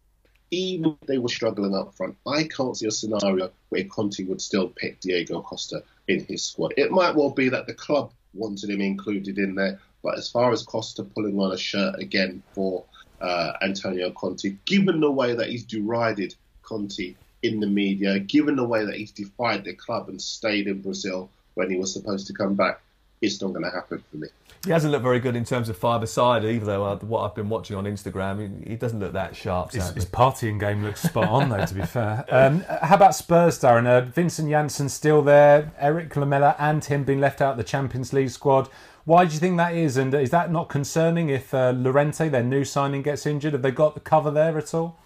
[0.54, 4.40] even if they were struggling up front, I can't see a scenario where Conte would
[4.40, 6.74] still pick Diego Costa in his squad.
[6.76, 10.52] It might well be that the club wanted him included in there, but as far
[10.52, 12.84] as Costa pulling on a shirt again for
[13.20, 18.66] uh, Antonio Conte, given the way that he's derided Conte in the media, given the
[18.66, 22.32] way that he's defied the club and stayed in Brazil when he was supposed to
[22.32, 22.80] come back,
[23.24, 24.28] it's not going to happen for me.
[24.64, 26.84] He hasn't looked very good in terms of five side either, though.
[26.84, 29.72] Uh, what I've been watching on Instagram, he, doesn't look that sharp.
[29.72, 31.64] His, his, partying game looks spot on, though.
[31.64, 33.86] To be fair, um, how about Spurs, Darren?
[33.86, 38.12] Uh, Vincent Janssen still there, Erik Lamela and him being left out of the Champions
[38.14, 38.68] League squad.
[39.04, 39.98] Why do you think that is?
[39.98, 43.52] And is that not concerning if uh, Llorente, their new signing, gets injured?
[43.52, 44.98] Have they got the cover there at all?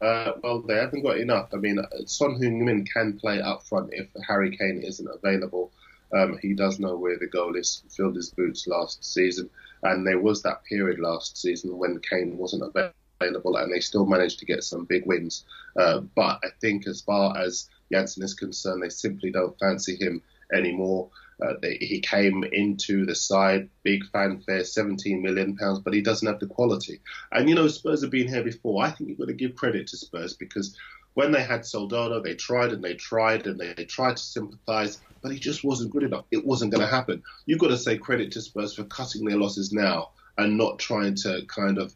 [0.00, 1.48] Uh, well, they haven't got enough.
[1.52, 5.72] I mean, Son Heung-min can play up front if Harry Kane isn't available.
[6.12, 7.82] Um, he does know where the goal is.
[7.90, 9.50] Filled his boots last season,
[9.82, 12.62] and there was that period last season when Kane wasn't
[13.20, 15.44] available, and they still managed to get some big wins.
[15.76, 20.22] Uh, but I think, as far as Janssen is concerned, they simply don't fancy him
[20.52, 21.10] anymore.
[21.40, 26.26] Uh, they, he came into the side, big fanfare, 17 million pounds, but he doesn't
[26.26, 27.00] have the quality.
[27.30, 28.82] And you know, Spurs have been here before.
[28.82, 30.76] I think you've got to give credit to Spurs because
[31.14, 35.32] when they had Soldado, they tried and they tried and they, tried to sympathise, but
[35.32, 36.24] he just wasn't good enough.
[36.30, 37.22] It wasn't going to happen.
[37.46, 41.16] You've got to say credit to Spurs for cutting their losses now and not trying
[41.16, 41.92] to kind of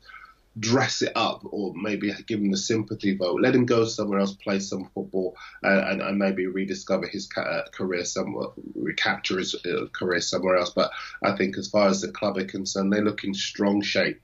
[0.59, 3.41] dress it up or maybe give him the sympathy vote.
[3.41, 7.63] Let him go somewhere else, play some football, uh, and, and, maybe rediscover his uh,
[7.73, 10.71] career somewhere, recapture his uh, career somewhere else.
[10.71, 10.91] But
[11.23, 14.21] I think as far as the club are concerned, they look in strong shape.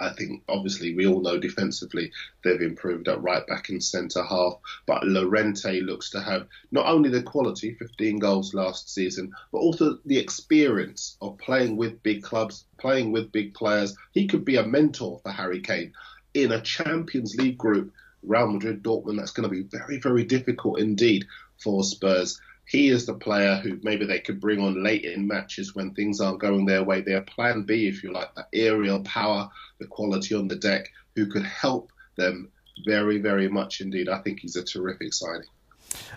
[0.00, 2.10] I think obviously we all know defensively
[2.42, 4.54] they've improved at right back and centre half,
[4.86, 9.98] but Llorente looks to have not only the quality, 15 goals last season, but also
[10.04, 13.96] the experience of playing with big clubs, playing with big players.
[14.12, 15.92] He could be a mentor for Harry Kane
[16.34, 17.92] in a Champions League group.
[18.22, 21.26] Real Madrid, Dortmund, that's going to be very, very difficult indeed
[21.58, 25.74] for Spurs he is the player who maybe they could bring on late in matches
[25.74, 27.00] when things aren't going their way.
[27.00, 31.26] Their plan B, if you like, that aerial power, the quality on the deck, who
[31.26, 32.50] could help them
[32.86, 34.08] very, very much indeed.
[34.08, 35.48] I think he's a terrific signing.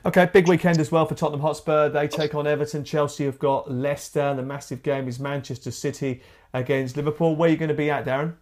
[0.05, 1.89] Okay, big weekend as well for Tottenham Hotspur.
[1.89, 2.83] They take on Everton.
[2.83, 4.33] Chelsea have got Leicester.
[4.36, 6.21] The massive game is Manchester City
[6.53, 7.36] against Liverpool.
[7.36, 8.36] Where are you going to be at, Darren?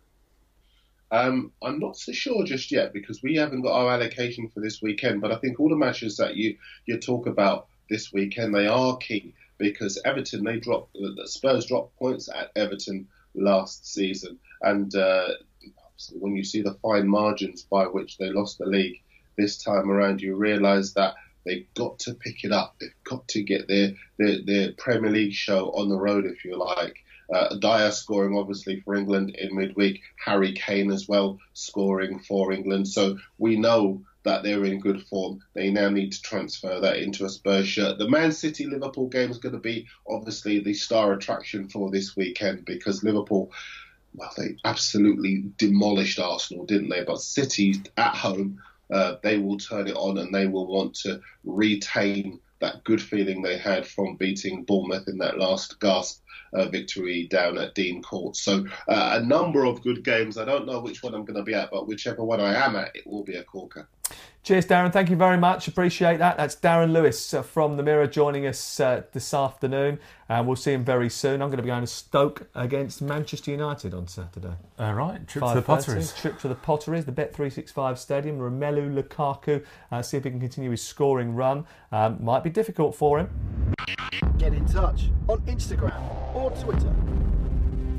[1.12, 4.82] Um, I'm not so sure just yet because we haven't got our allocation for this
[4.82, 5.22] weekend.
[5.22, 8.54] But I think all the matches that you you talk about this weekend.
[8.54, 14.40] They are key because Everton they dropped the Spurs dropped points at Everton last season,
[14.62, 15.30] and uh,
[16.14, 19.02] when you see the fine margins by which they lost the league
[19.38, 22.76] this time around, you realise that they've got to pick it up.
[22.80, 26.58] They've got to get their their, their Premier League show on the road, if you
[26.58, 26.98] like.
[27.34, 30.02] Uh, Dier scoring obviously for England in midweek.
[30.24, 32.88] Harry Kane as well scoring for England.
[32.88, 35.40] So we know that they're in good form.
[35.54, 37.98] They now need to transfer that into a Spurs shirt.
[37.98, 42.18] The Man City Liverpool game is going to be obviously the star attraction for this
[42.18, 43.52] weekend because Liverpool,
[44.14, 47.04] well, they absolutely demolished Arsenal, didn't they?
[47.04, 48.62] But City at home,
[48.92, 53.42] uh, they will turn it on and they will want to retain that good feeling
[53.42, 56.22] they had from beating Bournemouth in that last gasp
[56.54, 58.36] uh, victory down at Dean Court.
[58.36, 60.38] So uh, a number of good games.
[60.38, 62.76] I don't know which one I'm going to be at, but whichever one I am
[62.76, 63.88] at, it will be a corker.
[64.44, 64.94] Cheers, Darren.
[64.94, 65.68] Thank you very much.
[65.68, 66.38] Appreciate that.
[66.38, 69.98] That's Darren Lewis uh, from the Mirror joining us uh, this afternoon.
[70.30, 71.42] And uh, we'll see him very soon.
[71.42, 74.54] I'm going to be going to Stoke against Manchester United on Saturday.
[74.78, 76.14] All right, trip to the Potteries.
[76.14, 78.38] Trip to the Potteries, the Bet365 Stadium.
[78.38, 79.66] Romelu Lukaku.
[79.92, 81.66] Uh, see if he can continue his scoring run.
[81.92, 83.74] Um, might be difficult for him.
[84.38, 86.94] Get in touch on Instagram or Twitter.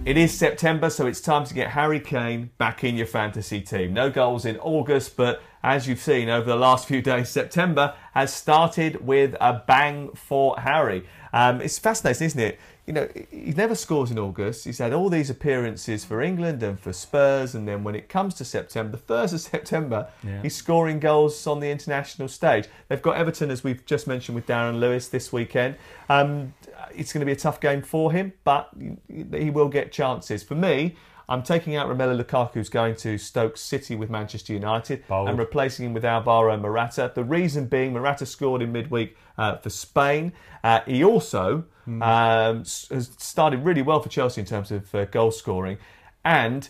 [0.05, 3.93] It is September, so it's time to get Harry Kane back in your fantasy team.
[3.93, 8.33] No goals in August, but as you've seen over the last few days, September has
[8.33, 11.05] started with a bang for Harry.
[11.33, 12.61] Um, it's fascinating, isn't it?
[12.87, 14.65] You know, he never scores in August.
[14.65, 18.35] He's had all these appearances for England and for Spurs, and then when it comes
[18.35, 20.41] to September, the 1st of September, yeah.
[20.41, 22.69] he's scoring goals on the international stage.
[22.87, 25.75] They've got Everton, as we've just mentioned with Darren Lewis this weekend.
[26.09, 26.55] Um,
[26.95, 28.71] it's going to be a tough game for him, but
[29.09, 30.43] he will get chances.
[30.43, 30.97] For me,
[31.29, 35.29] I'm taking out Romelu Lukaku, who's going to Stoke City with Manchester United, Bold.
[35.29, 37.11] and replacing him with Alvaro Morata.
[37.15, 40.33] The reason being, Morata scored in midweek uh, for Spain.
[40.63, 42.03] Uh, he also mm.
[42.03, 45.79] um, has started really well for Chelsea in terms of uh, goal scoring,
[46.25, 46.69] and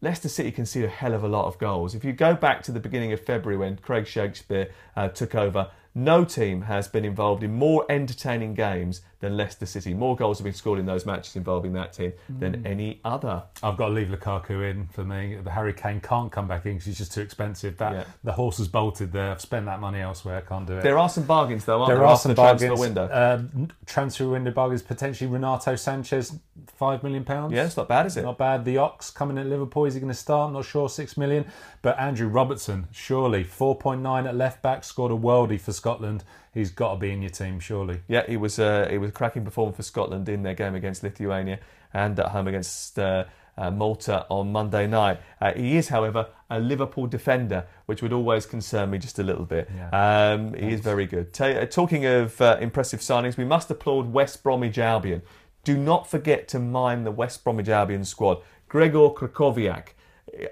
[0.00, 1.94] Leicester City concede a hell of a lot of goals.
[1.94, 5.70] If you go back to the beginning of February when Craig Shakespeare uh, took over,
[5.96, 9.92] no team has been involved in more entertaining games than Leicester City.
[9.92, 12.40] More goals have been scored in those matches involving that team mm.
[12.40, 13.42] than any other.
[13.62, 15.36] I've got to leave Lukaku in for me.
[15.42, 17.76] The Harry Kane can't come back in because he's just too expensive.
[17.78, 18.04] That yeah.
[18.22, 19.32] the horse has bolted there.
[19.32, 20.36] I've spent that money elsewhere.
[20.36, 20.82] I can't do it.
[20.82, 21.80] There are some bargains though.
[21.80, 22.62] Aren't there, there are some the bargains.
[22.62, 23.04] Transfer window.
[23.06, 23.42] Uh,
[23.84, 25.28] transfer window bargains potentially.
[25.28, 27.52] Renato Sanches, five million pounds.
[27.52, 28.22] Yeah, it's not bad, is it?
[28.22, 28.64] Not bad.
[28.64, 29.86] The Ox coming at Liverpool.
[29.86, 30.52] Is he going to start?
[30.52, 30.88] Not sure.
[30.88, 31.46] Six million.
[31.82, 36.24] But Andrew Robertson, surely four point nine at left back, scored a worldie for Scotland
[36.56, 38.00] he's got to be in your team, surely.
[38.08, 38.58] Yeah, he was.
[38.58, 41.58] Uh, he was a cracking performer for Scotland in their game against Lithuania
[41.92, 43.24] and at home against uh,
[43.56, 45.20] uh, Malta on Monday night.
[45.40, 49.44] Uh, he is, however, a Liverpool defender, which would always concern me just a little
[49.44, 49.68] bit.
[49.74, 50.32] Yeah.
[50.32, 51.32] Um, he is very good.
[51.32, 55.22] Ta- uh, talking of uh, impressive signings, we must applaud West Bromwich Albion.
[55.64, 58.38] Do not forget to mime the West Bromwich Albion squad.
[58.68, 59.88] Gregor Krychowiak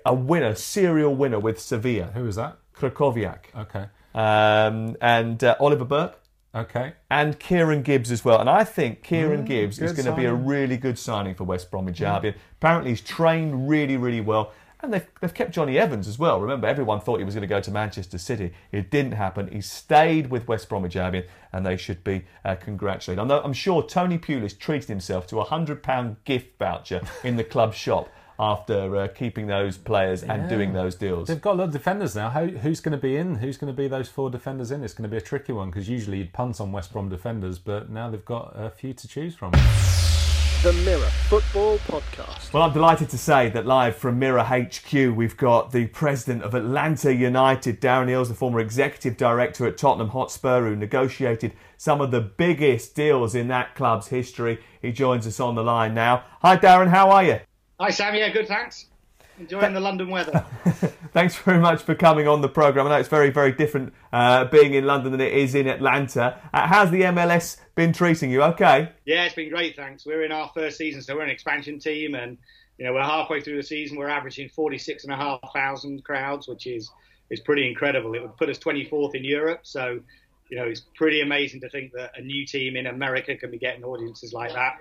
[0.06, 2.58] a winner, serial winner with Sevilla, Who is that?
[2.76, 3.86] Krakowiak, Okay.
[4.14, 6.20] Um, and uh, Oliver Burke.
[6.56, 6.92] Okay.
[7.10, 8.38] and Kieran Gibbs as well.
[8.38, 11.42] And I think Kieran Gibbs is Mm, going to be a really good signing for
[11.42, 12.36] West Bromwich Albion.
[12.60, 14.52] Apparently, he's trained really, really well.
[14.80, 16.40] And they've, they've kept Jonny Evans as well.
[16.40, 18.52] Remember, everyone thought he was going to go to Manchester City.
[18.70, 19.48] It didn't happen.
[19.50, 23.18] He stayed with West Bromwich Albion, and they should be uh, congratulated.
[23.20, 27.74] I'm, I'm sure Tony Pulis treated himself to a £100 gift voucher in the club
[27.74, 28.08] shop
[28.38, 31.28] after uh, keeping those players and doing those deals.
[31.28, 32.30] They've got a lot of defenders now.
[32.30, 33.36] How, who's going to be in?
[33.36, 34.82] Who's going to be those four defenders in?
[34.82, 37.58] It's going to be a tricky one because usually you'd punt on West Brom defenders,
[37.58, 39.52] but now they've got a few to choose from.
[40.62, 42.54] The Mirror Football Podcast.
[42.54, 46.54] Well, I'm delighted to say that live from Mirror HQ, we've got the president of
[46.54, 52.10] Atlanta United, Darren Eales, the former executive director at Tottenham Hotspur, who negotiated some of
[52.12, 54.58] the biggest deals in that club's history.
[54.80, 56.24] He joins us on the line now.
[56.40, 57.40] Hi, Darren, how are you?
[57.80, 58.86] Hi Sam, yeah, good, thanks.
[59.40, 60.46] Enjoying the London weather.
[61.12, 62.86] Thanks very much for coming on the programme.
[62.86, 66.40] I know it's very, very different uh, being in London than it is in Atlanta.
[66.52, 68.44] Uh, how's the MLS been treating you?
[68.44, 68.92] Okay.
[69.04, 70.06] yeah, it's been great, thanks.
[70.06, 72.38] We're in our first season, so we're an expansion team, and
[72.78, 73.98] you know we're halfway through the season.
[73.98, 76.88] We're averaging forty-six and a half thousand crowds, which is
[77.30, 78.14] is pretty incredible.
[78.14, 79.98] It would put us twenty-fourth in Europe, so
[80.48, 83.58] you know it's pretty amazing to think that a new team in America can be
[83.58, 84.76] getting audiences like that.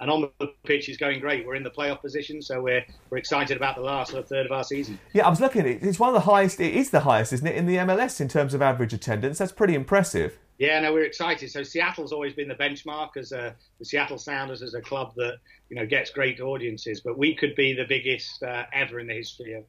[0.00, 1.46] And on the pitch is going great.
[1.46, 4.46] We're in the playoff position, so we're we're excited about the last sort of third
[4.46, 4.98] of our season.
[5.12, 5.82] Yeah, I was looking at it.
[5.82, 8.28] It's one of the highest, it is the highest, isn't it, in the MLS in
[8.28, 9.38] terms of average attendance?
[9.38, 10.38] That's pretty impressive.
[10.58, 11.50] Yeah, no, we're excited.
[11.52, 15.38] So Seattle's always been the benchmark as a the Seattle Sounders as a club that
[15.70, 19.14] you know gets great audiences, but we could be the biggest uh, ever in the
[19.14, 19.64] history of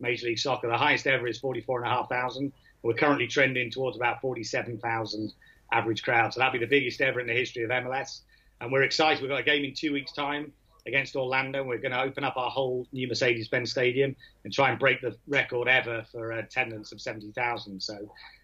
[0.00, 0.68] Major League Soccer.
[0.68, 2.52] The highest ever is forty four and a half thousand.
[2.82, 5.32] We're currently trending towards about forty seven thousand
[5.72, 8.22] average crowd, so that'd be the biggest ever in the history of MLS.
[8.64, 9.20] And we're excited.
[9.20, 10.50] We've got a game in two weeks' time
[10.86, 11.62] against Orlando.
[11.62, 15.16] We're going to open up our whole new Mercedes-Benz Stadium and try and break the
[15.26, 17.80] record ever for uh, attendance of seventy thousand.
[17.80, 17.96] So.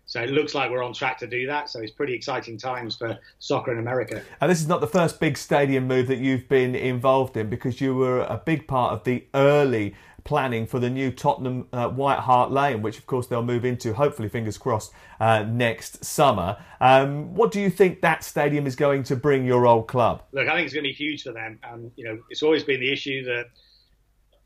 [0.06, 1.68] So it looks like we're on track to do that.
[1.68, 4.20] So it's pretty exciting times for soccer in America.
[4.40, 7.80] And this is not the first big stadium move that you've been involved in because
[7.80, 9.94] you were a big part of the early
[10.30, 13.92] planning for the new Tottenham uh, White Hart Lane, which of course they'll move into,
[13.92, 16.56] hopefully, fingers crossed, uh, next summer.
[16.80, 20.22] Um, what do you think that stadium is going to bring your old club?
[20.30, 21.58] Look, I think it's going to be huge for them.
[21.68, 23.46] Um, you know, it's always been the issue that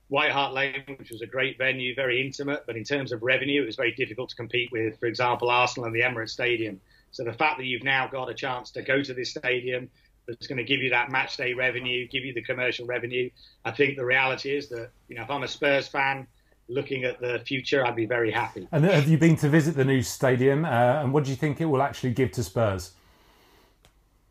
[0.08, 3.62] White Hart Lane, which was a great venue, very intimate, but in terms of revenue,
[3.62, 6.80] it was very difficult to compete with, for example, Arsenal and the Emirates Stadium.
[7.10, 9.90] So the fact that you've now got a chance to go to this stadium
[10.26, 13.30] that's going to give you that match day revenue, give you the commercial revenue,
[13.64, 16.26] I think the reality is that, you know, if I'm a Spurs fan
[16.68, 18.66] looking at the future, I'd be very happy.
[18.72, 20.64] And have you been to visit the new stadium?
[20.64, 22.92] Uh, and what do you think it will actually give to Spurs?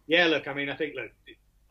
[0.08, 1.12] Yeah, look, I mean, I think, look,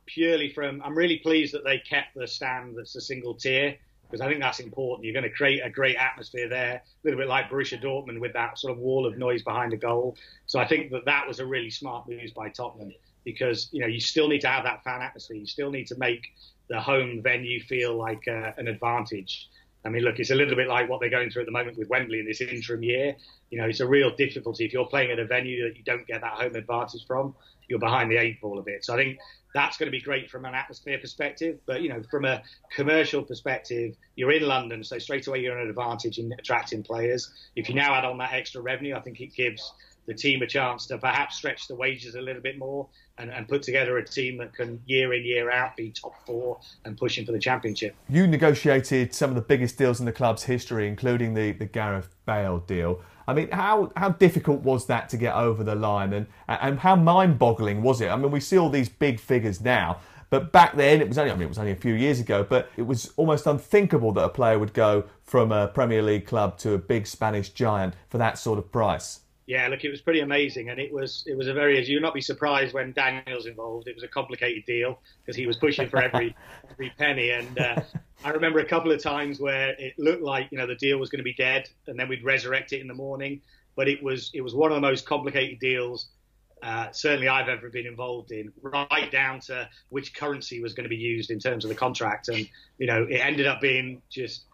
[0.07, 4.21] purely from, I'm really pleased that they kept the stand that's a single tier because
[4.21, 5.05] I think that's important.
[5.05, 8.35] You're going to create a great atmosphere there, a little bit like Borussia Dortmund with
[8.35, 10.17] that sort of wall of noise behind the goal.
[10.47, 12.93] So I think that that was a really smart move by Tottenham
[13.25, 15.37] because you know you still need to have that fan atmosphere.
[15.37, 16.23] You still need to make
[16.69, 19.49] the home venue feel like uh, an advantage.
[19.85, 21.77] I mean, look, it's a little bit like what they're going through at the moment
[21.77, 23.17] with Wembley in this interim year.
[23.51, 26.07] You know, it's a real difficulty if you're playing at a venue that you don't
[26.07, 27.35] get that home advantage from.
[27.69, 28.85] You're behind the eight ball a bit.
[28.85, 29.19] So I think
[29.55, 31.59] that's going to be great from an atmosphere perspective.
[31.67, 32.43] But you know, from a
[32.75, 37.33] commercial perspective, you're in London, so straight away you're an advantage in attracting players.
[37.57, 39.73] If you now add on that extra revenue, I think it gives
[40.07, 42.89] the team a chance to perhaps stretch the wages a little bit more
[43.19, 46.59] and, and put together a team that can year in year out be top four
[46.85, 47.95] and pushing for the championship.
[48.09, 52.15] You negotiated some of the biggest deals in the club's history, including the, the Gareth
[52.27, 53.01] Bale deal.
[53.27, 56.97] I mean, how, how difficult was that to get over the line, and and how
[56.97, 58.09] mind boggling was it?
[58.09, 61.31] I mean, we see all these big figures now, but back then it was only
[61.31, 64.25] I mean it was only a few years ago, but it was almost unthinkable that
[64.25, 68.19] a player would go from a Premier League club to a big Spanish giant for
[68.19, 69.21] that sort of price.
[69.47, 71.79] Yeah, look, it was pretty amazing, and it was it was a very.
[71.79, 73.89] As you'll not be surprised when Daniel's involved.
[73.89, 76.37] It was a complicated deal because he was pushing for every
[76.71, 77.83] every penny, and uh,
[78.25, 81.11] I remember a couple of times where it looked like you know the deal was
[81.11, 83.41] going to be dead, and then we'd resurrect it in the morning.
[83.75, 86.09] But it was it was one of the most complicated deals
[86.63, 90.89] uh, certainly I've ever been involved in, right down to which currency was going to
[90.89, 94.45] be used in terms of the contract, and you know it ended up being just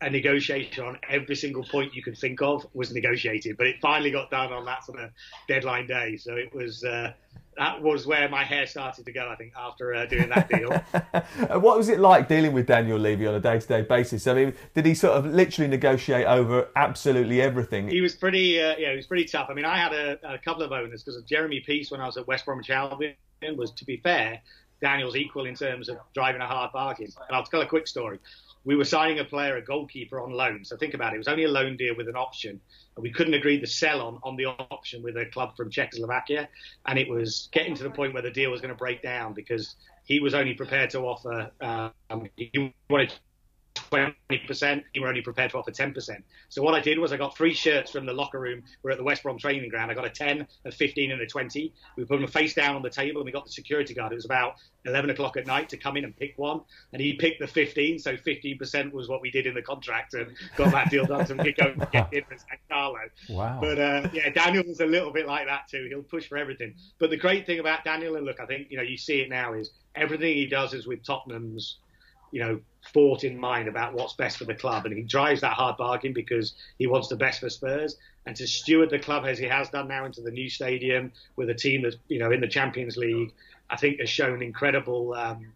[0.00, 4.10] a negotiation on every single point you could think of was negotiated, but it finally
[4.10, 5.10] got done on that sort of
[5.46, 6.16] deadline day.
[6.16, 7.12] So it was uh,
[7.58, 9.28] that was where my hair started to go.
[9.28, 10.70] I think after uh, doing that deal.
[11.60, 14.26] what was it like dealing with Daniel Levy on a day-to-day basis?
[14.26, 17.88] I mean, did he sort of literally negotiate over absolutely everything?
[17.88, 19.48] He was pretty, uh, yeah, he was pretty tough.
[19.50, 22.16] I mean, I had a, a couple of owners because Jeremy Peace when I was
[22.16, 23.14] at West Bromwich Albion
[23.54, 24.40] was, to be fair,
[24.80, 27.08] Daniel's equal in terms of driving a hard bargain.
[27.28, 28.18] And I'll tell a quick story.
[28.64, 30.64] We were signing a player, a goalkeeper on loan.
[30.64, 31.16] So think about it.
[31.16, 32.60] It was only a loan deal with an option.
[32.96, 36.48] And we couldn't agree the sell on, on the option with a club from Czechoslovakia.
[36.86, 39.32] And it was getting to the point where the deal was going to break down
[39.32, 43.14] because he was only prepared to offer, um, he wanted
[43.90, 46.22] 20%, you were only prepared to offer 10%.
[46.48, 48.62] So what I did was I got three shirts from the locker room.
[48.82, 49.90] We're at the West Brom training ground.
[49.90, 51.72] I got a 10, a 15, and a 20.
[51.96, 54.12] We put them face down on the table and we got the security guard.
[54.12, 56.60] It was about 11 o'clock at night to come in and pick one.
[56.92, 60.28] And he picked the 15, so 15% was what we did in the contract and
[60.56, 62.98] got that deal done so we could go and get in for San Carlo.
[63.28, 63.58] Wow.
[63.60, 65.86] But uh, yeah, Daniel was a little bit like that too.
[65.88, 66.74] He'll push for everything.
[66.98, 69.28] But the great thing about Daniel, and look, I think, you know, you see it
[69.28, 71.78] now, is everything he does is with Tottenham's
[72.30, 72.60] you know,
[72.92, 74.86] thought in mind about what's best for the club.
[74.86, 77.96] And he drives that hard bargain because he wants the best for Spurs.
[78.26, 81.50] And to steward the club as he has done now into the new stadium with
[81.50, 83.32] a team that's, you know, in the Champions League,
[83.68, 85.52] I think has shown incredible, um,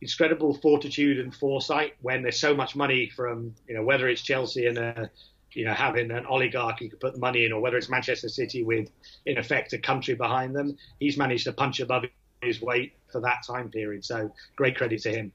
[0.00, 4.66] incredible fortitude and foresight when there's so much money from, you know, whether it's Chelsea
[4.66, 5.06] and, uh,
[5.52, 8.62] you know, having an oligarch who could put money in, or whether it's Manchester City
[8.62, 8.90] with,
[9.26, 10.76] in effect, a country behind them.
[10.98, 12.04] He's managed to punch above
[12.40, 14.04] his weight for that time period.
[14.04, 15.32] So great credit to him.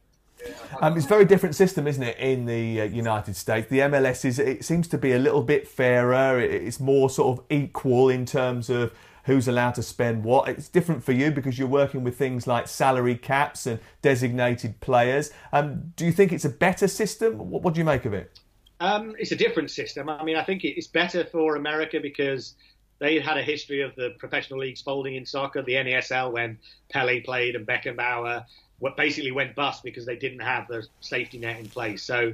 [0.82, 3.68] Um, it's a very different system, isn't it, in the uh, United States?
[3.70, 6.40] The MLS is it seems to be a little bit fairer.
[6.40, 8.94] It's more sort of equal in terms of
[9.28, 10.48] who's allowed to spend what.
[10.48, 15.32] It's different for you because you're working with things like salary caps and designated players.
[15.52, 17.38] Um, do you think it's a better system?
[17.38, 18.40] What, what do you make of it?
[18.80, 20.10] Um, it's a different system.
[20.10, 22.56] I mean, I think it's better for America because
[23.00, 26.58] they had a history of the professional leagues folding in soccer, the NASL when
[26.90, 28.46] Pele played and Beckenbauer
[28.80, 32.04] what basically went bust because they didn't have the safety net in place.
[32.04, 32.34] So,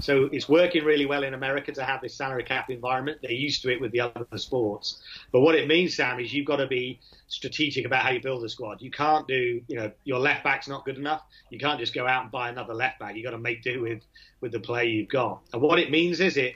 [0.00, 3.18] so it's working really well in America to have this salary cap environment.
[3.22, 5.00] They're used to it with the other sports.
[5.30, 8.42] But what it means, Sam, is you've got to be strategic about how you build
[8.44, 8.82] a squad.
[8.82, 11.22] You can't do, you know, your left back's not good enough.
[11.50, 13.14] You can't just go out and buy another left back.
[13.14, 14.02] You've got to make do with
[14.40, 15.40] with the player you've got.
[15.52, 16.54] And what it means is it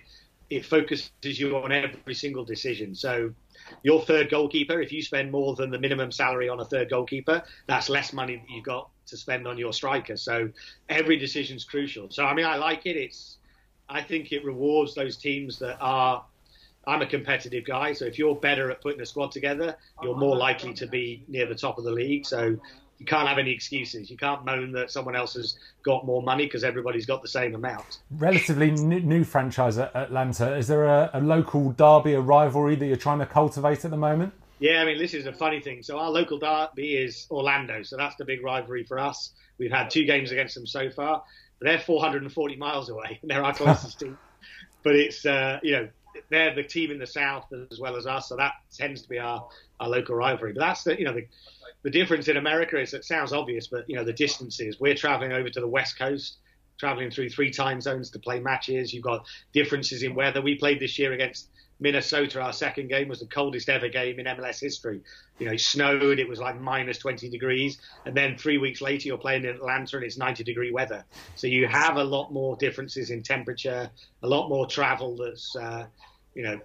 [0.50, 2.94] it focuses you on every single decision.
[2.94, 3.32] So
[3.82, 7.42] your third goalkeeper, if you spend more than the minimum salary on a third goalkeeper,
[7.66, 10.16] that's less money that you've got to spend on your striker.
[10.16, 10.50] So
[10.88, 12.10] every decision is crucial.
[12.10, 12.96] So I mean, I like it.
[12.96, 13.38] It's
[13.88, 16.24] I think it rewards those teams that are.
[16.86, 20.34] I'm a competitive guy, so if you're better at putting a squad together, you're more
[20.34, 22.24] likely to be near the top of the league.
[22.24, 22.56] So
[22.98, 24.10] you can't have any excuses.
[24.10, 27.54] You can't moan that someone else has got more money because everybody's got the same
[27.54, 27.98] amount.
[28.10, 30.56] Relatively new, franchise at Atlanta.
[30.56, 33.96] Is there a, a, local derby, a rivalry that you're trying to cultivate at the
[33.96, 34.32] moment?
[34.58, 35.82] Yeah, I mean, this is a funny thing.
[35.84, 39.32] So our local derby is Orlando, so that's the big rivalry for us.
[39.58, 41.22] We've had two games against them so far.
[41.60, 44.18] But they're 440 miles away, and they're our closest team.
[44.82, 45.88] But it's uh, you know
[46.30, 49.18] they're the team in the south as well as us, so that tends to be
[49.18, 49.48] our,
[49.80, 50.52] our local rivalry.
[50.52, 51.26] But that's the you know the,
[51.88, 54.78] the difference in America is it sounds obvious, but you know the distances.
[54.78, 56.36] We're traveling over to the west coast,
[56.78, 58.92] traveling through three time zones to play matches.
[58.92, 60.42] You've got differences in weather.
[60.42, 61.48] We played this year against
[61.80, 65.00] Minnesota, our second game was the coldest ever game in MLS history.
[65.38, 67.80] You know, it snowed, it was like minus 20 degrees.
[68.04, 71.04] And then three weeks later, you're playing in Atlanta and it's 90 degree weather.
[71.36, 73.88] So you have a lot more differences in temperature,
[74.22, 75.86] a lot more travel that's, uh,
[76.34, 76.58] you know,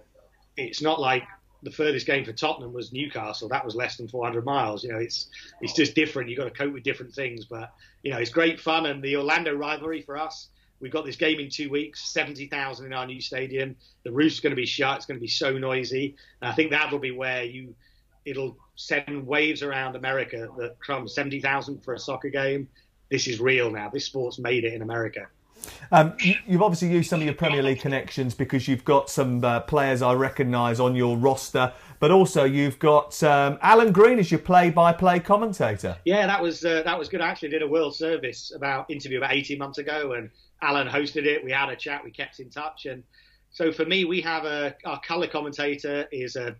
[0.56, 1.22] it's not like
[1.64, 3.48] the furthest game for Tottenham was Newcastle.
[3.48, 4.84] That was less than 400 miles.
[4.84, 5.28] You know, it's
[5.60, 6.28] it's just different.
[6.28, 7.46] You've got to cope with different things.
[7.46, 8.86] But, you know, it's great fun.
[8.86, 10.48] And the Orlando rivalry for us,
[10.84, 13.76] We've got this game in two weeks, 70,000 in our new stadium.
[14.02, 14.96] The roof's going to be shut.
[14.96, 16.14] It's going to be so noisy.
[16.42, 17.74] And I think that'll be where you,
[18.26, 22.68] it'll send waves around America that come 70,000 for a soccer game.
[23.10, 23.88] This is real now.
[23.88, 25.26] This sport's made it in America.
[25.92, 26.14] Um,
[26.46, 30.02] you've obviously used some of your Premier League connections because you've got some uh, players
[30.02, 35.20] I recognise on your roster, but also you've got um, Alan Green as your play-by-play
[35.20, 35.96] commentator.
[36.04, 37.20] Yeah, that was uh, that was good.
[37.20, 40.30] I actually did a World Service about interview about 18 months ago, and
[40.62, 41.44] Alan hosted it.
[41.44, 42.02] We had a chat.
[42.04, 43.02] We kept in touch, and
[43.50, 46.56] so for me, we have a our color commentator is a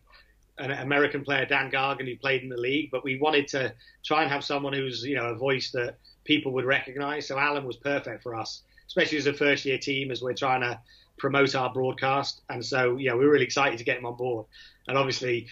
[0.59, 2.91] an American player, Dan Gargan, who played in the league.
[2.93, 3.75] But we wanted to
[4.05, 7.27] try and have someone who's you know a voice that people would recognise.
[7.27, 8.63] So Alan was perfect for us,
[8.95, 10.79] especially as a first year team as we're trying to
[11.19, 12.43] promote our broadcast.
[12.49, 14.47] And so yeah, we are really excited to get him on board.
[14.87, 15.49] And obviously,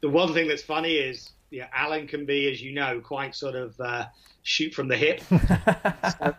[0.00, 3.56] the one thing that's funny is yeah, Alan can be, as you know, quite sort
[3.56, 4.06] of uh,
[4.42, 5.20] shoot from the hip.
[6.18, 6.34] so,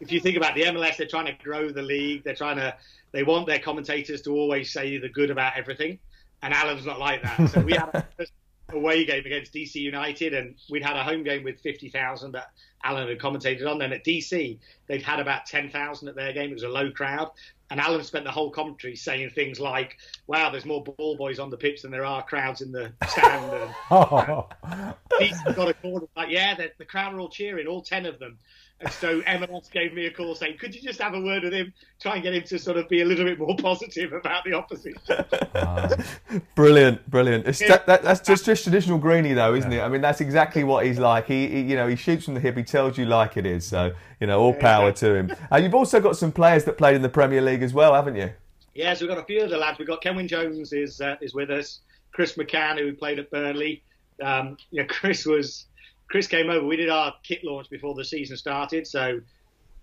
[0.00, 2.22] if you think about the MLS, they're trying to grow the league.
[2.22, 2.74] They're trying to,
[3.12, 5.98] they want their commentators to always say the good about everything.
[6.42, 7.50] And Alan's not like that.
[7.50, 8.04] So we had a
[8.70, 12.50] away game against DC United, and we'd had a home game with 50,000 that
[12.82, 13.78] Alan had commentated on.
[13.78, 16.50] Then at DC, they'd had about 10,000 at their game.
[16.50, 17.30] It was a low crowd.
[17.68, 19.96] And Alan spent the whole commentary saying things like,
[20.28, 23.52] wow, there's more ball boys on the pitch than there are crowds in the stand.
[23.52, 24.46] And oh.
[25.54, 28.38] got a corner like, yeah, the crowd are all cheering, all 10 of them.
[28.80, 31.52] And so MLS gave me a call saying, "Could you just have a word with
[31.54, 34.44] him, try and get him to sort of be a little bit more positive about
[34.44, 34.98] the opposition?"
[36.54, 37.46] brilliant, brilliant.
[37.46, 39.80] It's, that, that, that's just, just traditional Greeny, though, isn't it?
[39.80, 41.26] I mean, that's exactly what he's like.
[41.26, 42.54] He, he, you know, he shoots from the hip.
[42.56, 43.66] He tells you like it is.
[43.66, 45.32] So, you know, all power to him.
[45.50, 48.16] Uh, you've also got some players that played in the Premier League as well, haven't
[48.16, 48.30] you?
[48.74, 49.78] Yeah, so we've got a few of the lads.
[49.78, 51.80] We've got Kenwyne Jones is uh, is with us.
[52.12, 53.82] Chris McCann, who played at Burnley.
[54.22, 55.64] Um, yeah, Chris was
[56.08, 56.64] Chris came over.
[56.64, 59.20] We did our kit launch before the season started, so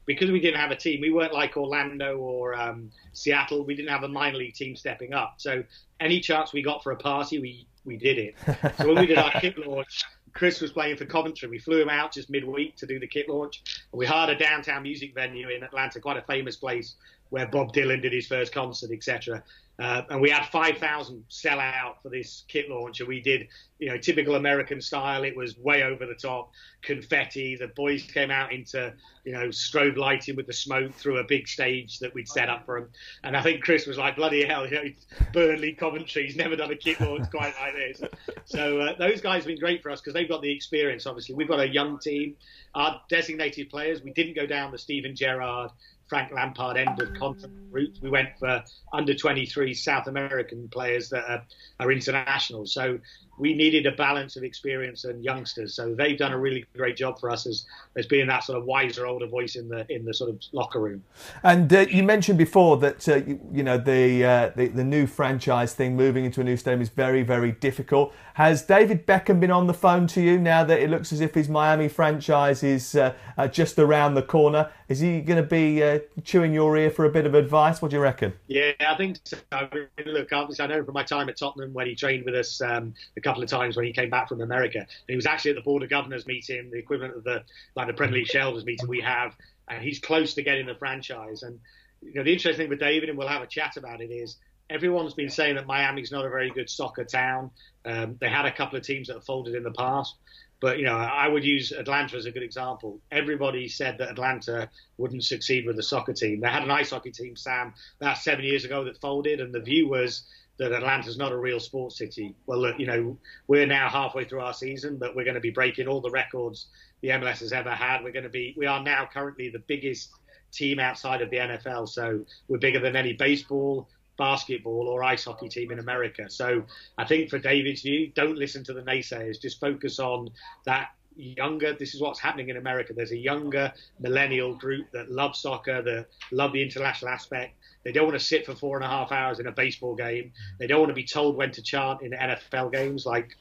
[0.06, 3.66] because we didn't have a team, we weren't like Orlando or um, Seattle.
[3.66, 5.36] We didn't have a minor league team stepping up.
[5.38, 5.64] So
[6.00, 8.36] any chance we got for a party, we we did it.
[8.78, 10.04] So when we did our kit launch,
[10.34, 11.50] Chris was playing for Coventry.
[11.50, 13.62] We flew him out just midweek to do the kit launch.
[13.92, 16.96] And we hired a downtown music venue in Atlanta, quite a famous place
[17.34, 19.42] where Bob Dylan did his first concert, etc.
[19.80, 23.48] Uh, and we had 5,000 sell out for this kit launch, and we did,
[23.80, 25.24] you know, typical American style.
[25.24, 26.52] It was way over the top,
[26.84, 27.56] confetti.
[27.56, 28.94] The boys came out into,
[29.26, 32.68] you know, strobe lighting with the smoke through a big stage that we'd set up
[32.68, 32.90] for them.
[33.24, 34.92] And I think Chris was like, bloody hell, you know,
[35.34, 38.04] Burnley, Coventry, he's never done a kit launch quite like this.
[38.46, 41.34] So uh, those guys have been great for us because they've got the experience, obviously.
[41.34, 42.36] We've got a young team.
[42.76, 45.72] Our designated players, we didn't go down the Steven Gerrard
[46.14, 47.98] Frank Lampard end of contract route.
[48.04, 51.44] We went for under 23 South American players that are,
[51.80, 52.68] are international.
[52.68, 53.00] So
[53.38, 55.76] we needed a balance of experience and youngsters.
[55.76, 57.66] So they've done a really great job for us as,
[57.96, 60.80] as being that sort of wiser older voice in the in the sort of locker
[60.80, 61.04] room.
[61.44, 65.08] And uh, you mentioned before that uh, you, you, know the, uh, the, the new
[65.08, 68.14] franchise thing, moving into a new stadium is very very difficult.
[68.36, 71.34] Has David Beckham been on the phone to you now that it looks as if
[71.34, 74.72] his Miami franchise is uh, uh, just around the corner?
[74.88, 77.82] Is he going to be uh, chewing your ear for a bit of advice?
[77.82, 78.34] What do you reckon?
[78.48, 79.38] Yeah, I think so.
[79.52, 82.36] I mean, look, obviously, I know from my time at Tottenham when he trained with
[82.36, 82.94] us um,
[83.24, 84.80] couple of times when he came back from America.
[84.80, 87.44] And he was actually at the Board of Governors meeting, the equivalent of the
[87.76, 89.36] like the Premier League shareholders meeting we have,
[89.68, 91.44] and he's close to getting the franchise.
[91.44, 91.60] And
[92.02, 94.38] you know, the interesting thing with David, and we'll have a chat about it, is
[94.70, 97.52] everyone's been saying that Miami's not a very good soccer town.
[97.86, 100.16] Um, they had a couple of teams that have folded in the past.
[100.64, 103.02] But you know, I would use Atlanta as a good example.
[103.12, 106.40] Everybody said that Atlanta wouldn't succeed with a soccer team.
[106.40, 109.60] They had an ice hockey team, Sam, about seven years ago that folded, and the
[109.60, 110.24] view was
[110.58, 112.36] that Atlanta's not a real sports city.
[112.46, 115.50] Well, look, you know, we're now halfway through our season, but we're going to be
[115.50, 116.68] breaking all the records
[117.02, 118.04] the MLS has ever had.
[118.04, 120.12] We're going to be, we are now currently the biggest
[120.52, 121.90] team outside of the NFL.
[121.90, 126.30] So we're bigger than any baseball, basketball or ice hockey team in America.
[126.30, 126.64] So
[126.98, 129.42] I think for David's view, don't listen to the naysayers.
[129.42, 130.30] Just focus on
[130.66, 131.74] that younger.
[131.74, 132.94] This is what's happening in America.
[132.94, 137.56] There's a younger millennial group that love soccer, that love the international aspect.
[137.84, 140.32] They don't want to sit for four and a half hours in a baseball game.
[140.60, 143.38] They don't want to be told when to chant in NFL games like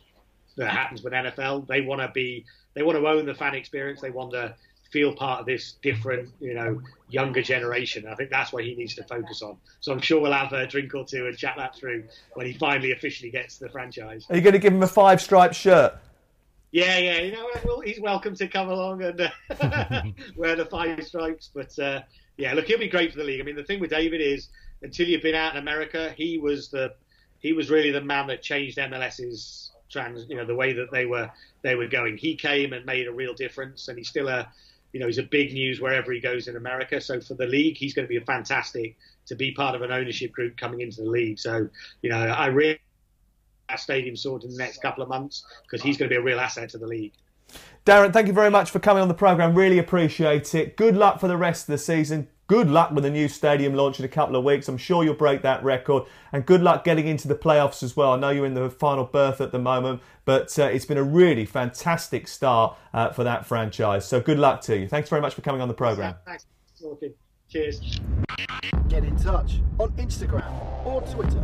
[0.57, 1.67] that happens with NFL.
[1.67, 2.45] They want to be.
[2.75, 4.01] They want to own the fan experience.
[4.01, 4.55] They want to
[4.93, 8.07] feel part of this different, you know, younger generation.
[8.07, 9.57] I think that's what he needs to focus on.
[9.81, 12.53] So I'm sure we'll have a drink or two and chat that through when he
[12.53, 14.27] finally officially gets the franchise.
[14.29, 15.95] Are you going to give him a five stripe shirt?
[16.73, 20.03] Yeah, yeah, you know, well, he's welcome to come along and uh,
[20.37, 21.51] wear the five stripes.
[21.53, 22.01] But uh,
[22.37, 23.41] yeah, look, he'll be great for the league.
[23.41, 24.49] I mean, the thing with David is,
[24.83, 26.95] until you've been out in America, he was the
[27.39, 31.07] he was really the man that changed MLS's trans, you know, the way that they
[31.07, 31.31] were
[31.63, 32.17] they were going.
[32.17, 34.49] He came and made a real difference, and he's still a
[34.93, 37.01] you know, he's a big news wherever he goes in America.
[37.01, 40.33] So for the league, he's going to be fantastic to be part of an ownership
[40.33, 41.39] group coming into the league.
[41.39, 41.69] So,
[42.03, 42.79] you know, I really
[43.77, 46.39] stadium sorted in the next couple of months because he's going to be a real
[46.39, 47.13] asset to the league.
[47.85, 49.57] Darren, thank you very much for coming on the programme.
[49.57, 50.77] Really appreciate it.
[50.77, 52.29] Good luck for the rest of the season.
[52.47, 54.69] Good luck with the new stadium launch in a couple of weeks.
[54.69, 56.05] I'm sure you'll break that record.
[56.33, 58.13] And good luck getting into the playoffs as well.
[58.13, 61.03] I know you're in the final berth at the moment, but uh, it's been a
[61.03, 64.07] really fantastic start uh, for that franchise.
[64.07, 64.87] So good luck to you.
[64.89, 66.15] Thanks very much for coming on the programme.
[66.27, 66.47] Thanks.
[67.49, 68.01] Cheers.
[68.89, 71.43] Get in touch on Instagram or Twitter.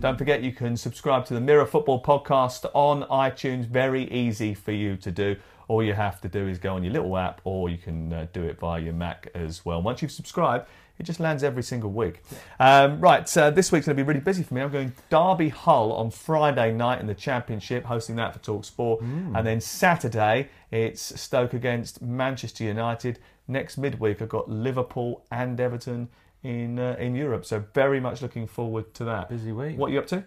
[0.00, 3.66] Don't forget you can subscribe to the Mirror Football podcast on iTunes.
[3.66, 5.36] Very easy for you to do
[5.68, 8.26] all you have to do is go on your little app or you can uh,
[8.32, 9.82] do it via your Mac as well.
[9.82, 10.66] Once you've subscribed,
[10.98, 12.22] it just lands every single week.
[12.58, 14.62] Um, right, so this week's going to be really busy for me.
[14.62, 19.02] I'm going Derby Hull on Friday night in the Championship, hosting that for Talk Sport.
[19.02, 19.36] Mm.
[19.36, 23.18] And then Saturday, it's Stoke against Manchester United.
[23.46, 26.08] Next midweek, I've got Liverpool and Everton
[26.42, 27.44] in uh, in Europe.
[27.44, 29.28] So very much looking forward to that.
[29.28, 29.78] Busy week.
[29.78, 30.24] What are you up to?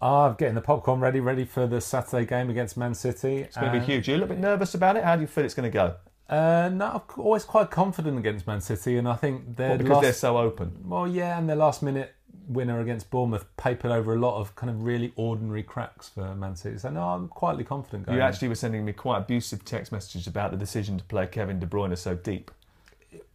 [0.00, 3.38] Ah, I'm getting the popcorn ready, ready for the Saturday game against Man City.
[3.38, 4.08] It's going to be huge.
[4.08, 5.04] Are you a little bit nervous about it?
[5.04, 5.94] How do you feel it's going to go?
[6.28, 9.90] Uh, no, I'm always quite confident against Man City, and I think they're well, because
[9.92, 10.72] last, they're so open.
[10.84, 12.14] Well, yeah, and their last minute
[12.48, 16.56] winner against Bournemouth papered over a lot of kind of really ordinary cracks for Man
[16.56, 16.78] City.
[16.78, 18.08] So no, I'm quietly confident.
[18.08, 18.20] You in.
[18.20, 21.66] actually were sending me quite abusive text messages about the decision to play Kevin De
[21.66, 22.50] Bruyne so deep.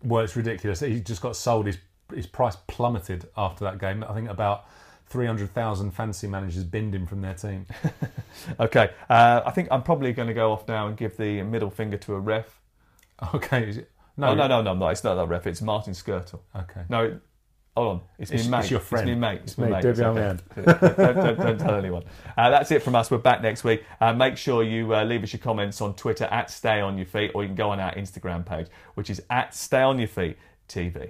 [0.03, 0.82] well, it's ridiculous.
[0.82, 1.65] He just got sold.
[1.67, 1.78] His
[2.14, 4.03] his price plummeted after that game.
[4.07, 4.66] I think about
[5.07, 7.66] three hundred thousand fantasy managers binned him from their team.
[8.60, 11.70] Okay, uh, I think I'm probably going to go off now and give the middle
[11.70, 12.60] finger to a ref.
[13.34, 14.88] okay, is it- No, no, no, no, no.
[14.88, 15.45] It's not that ref.
[15.45, 16.39] It's Martin Skirtle.
[16.55, 16.82] Okay.
[16.88, 17.20] No,
[17.76, 18.01] hold on.
[18.18, 18.60] It's, It's- me mate.
[18.62, 19.10] it's your friend.
[19.10, 19.41] It's me mate.
[19.43, 19.82] It's, It's me mate.
[19.82, 20.38] do It's it on okay.
[20.55, 22.03] don't, don't, don't tell anyone.
[22.38, 23.12] Uh, that's it from us.
[23.12, 23.84] We're back next week.
[23.99, 27.07] Uh, make sure you uh, leave us your comments on Twitter at Stay On Your
[27.07, 30.07] Feet, or you can go on our Instagram page, which is at Stay On Your
[30.07, 30.38] Feet
[30.70, 31.10] TV.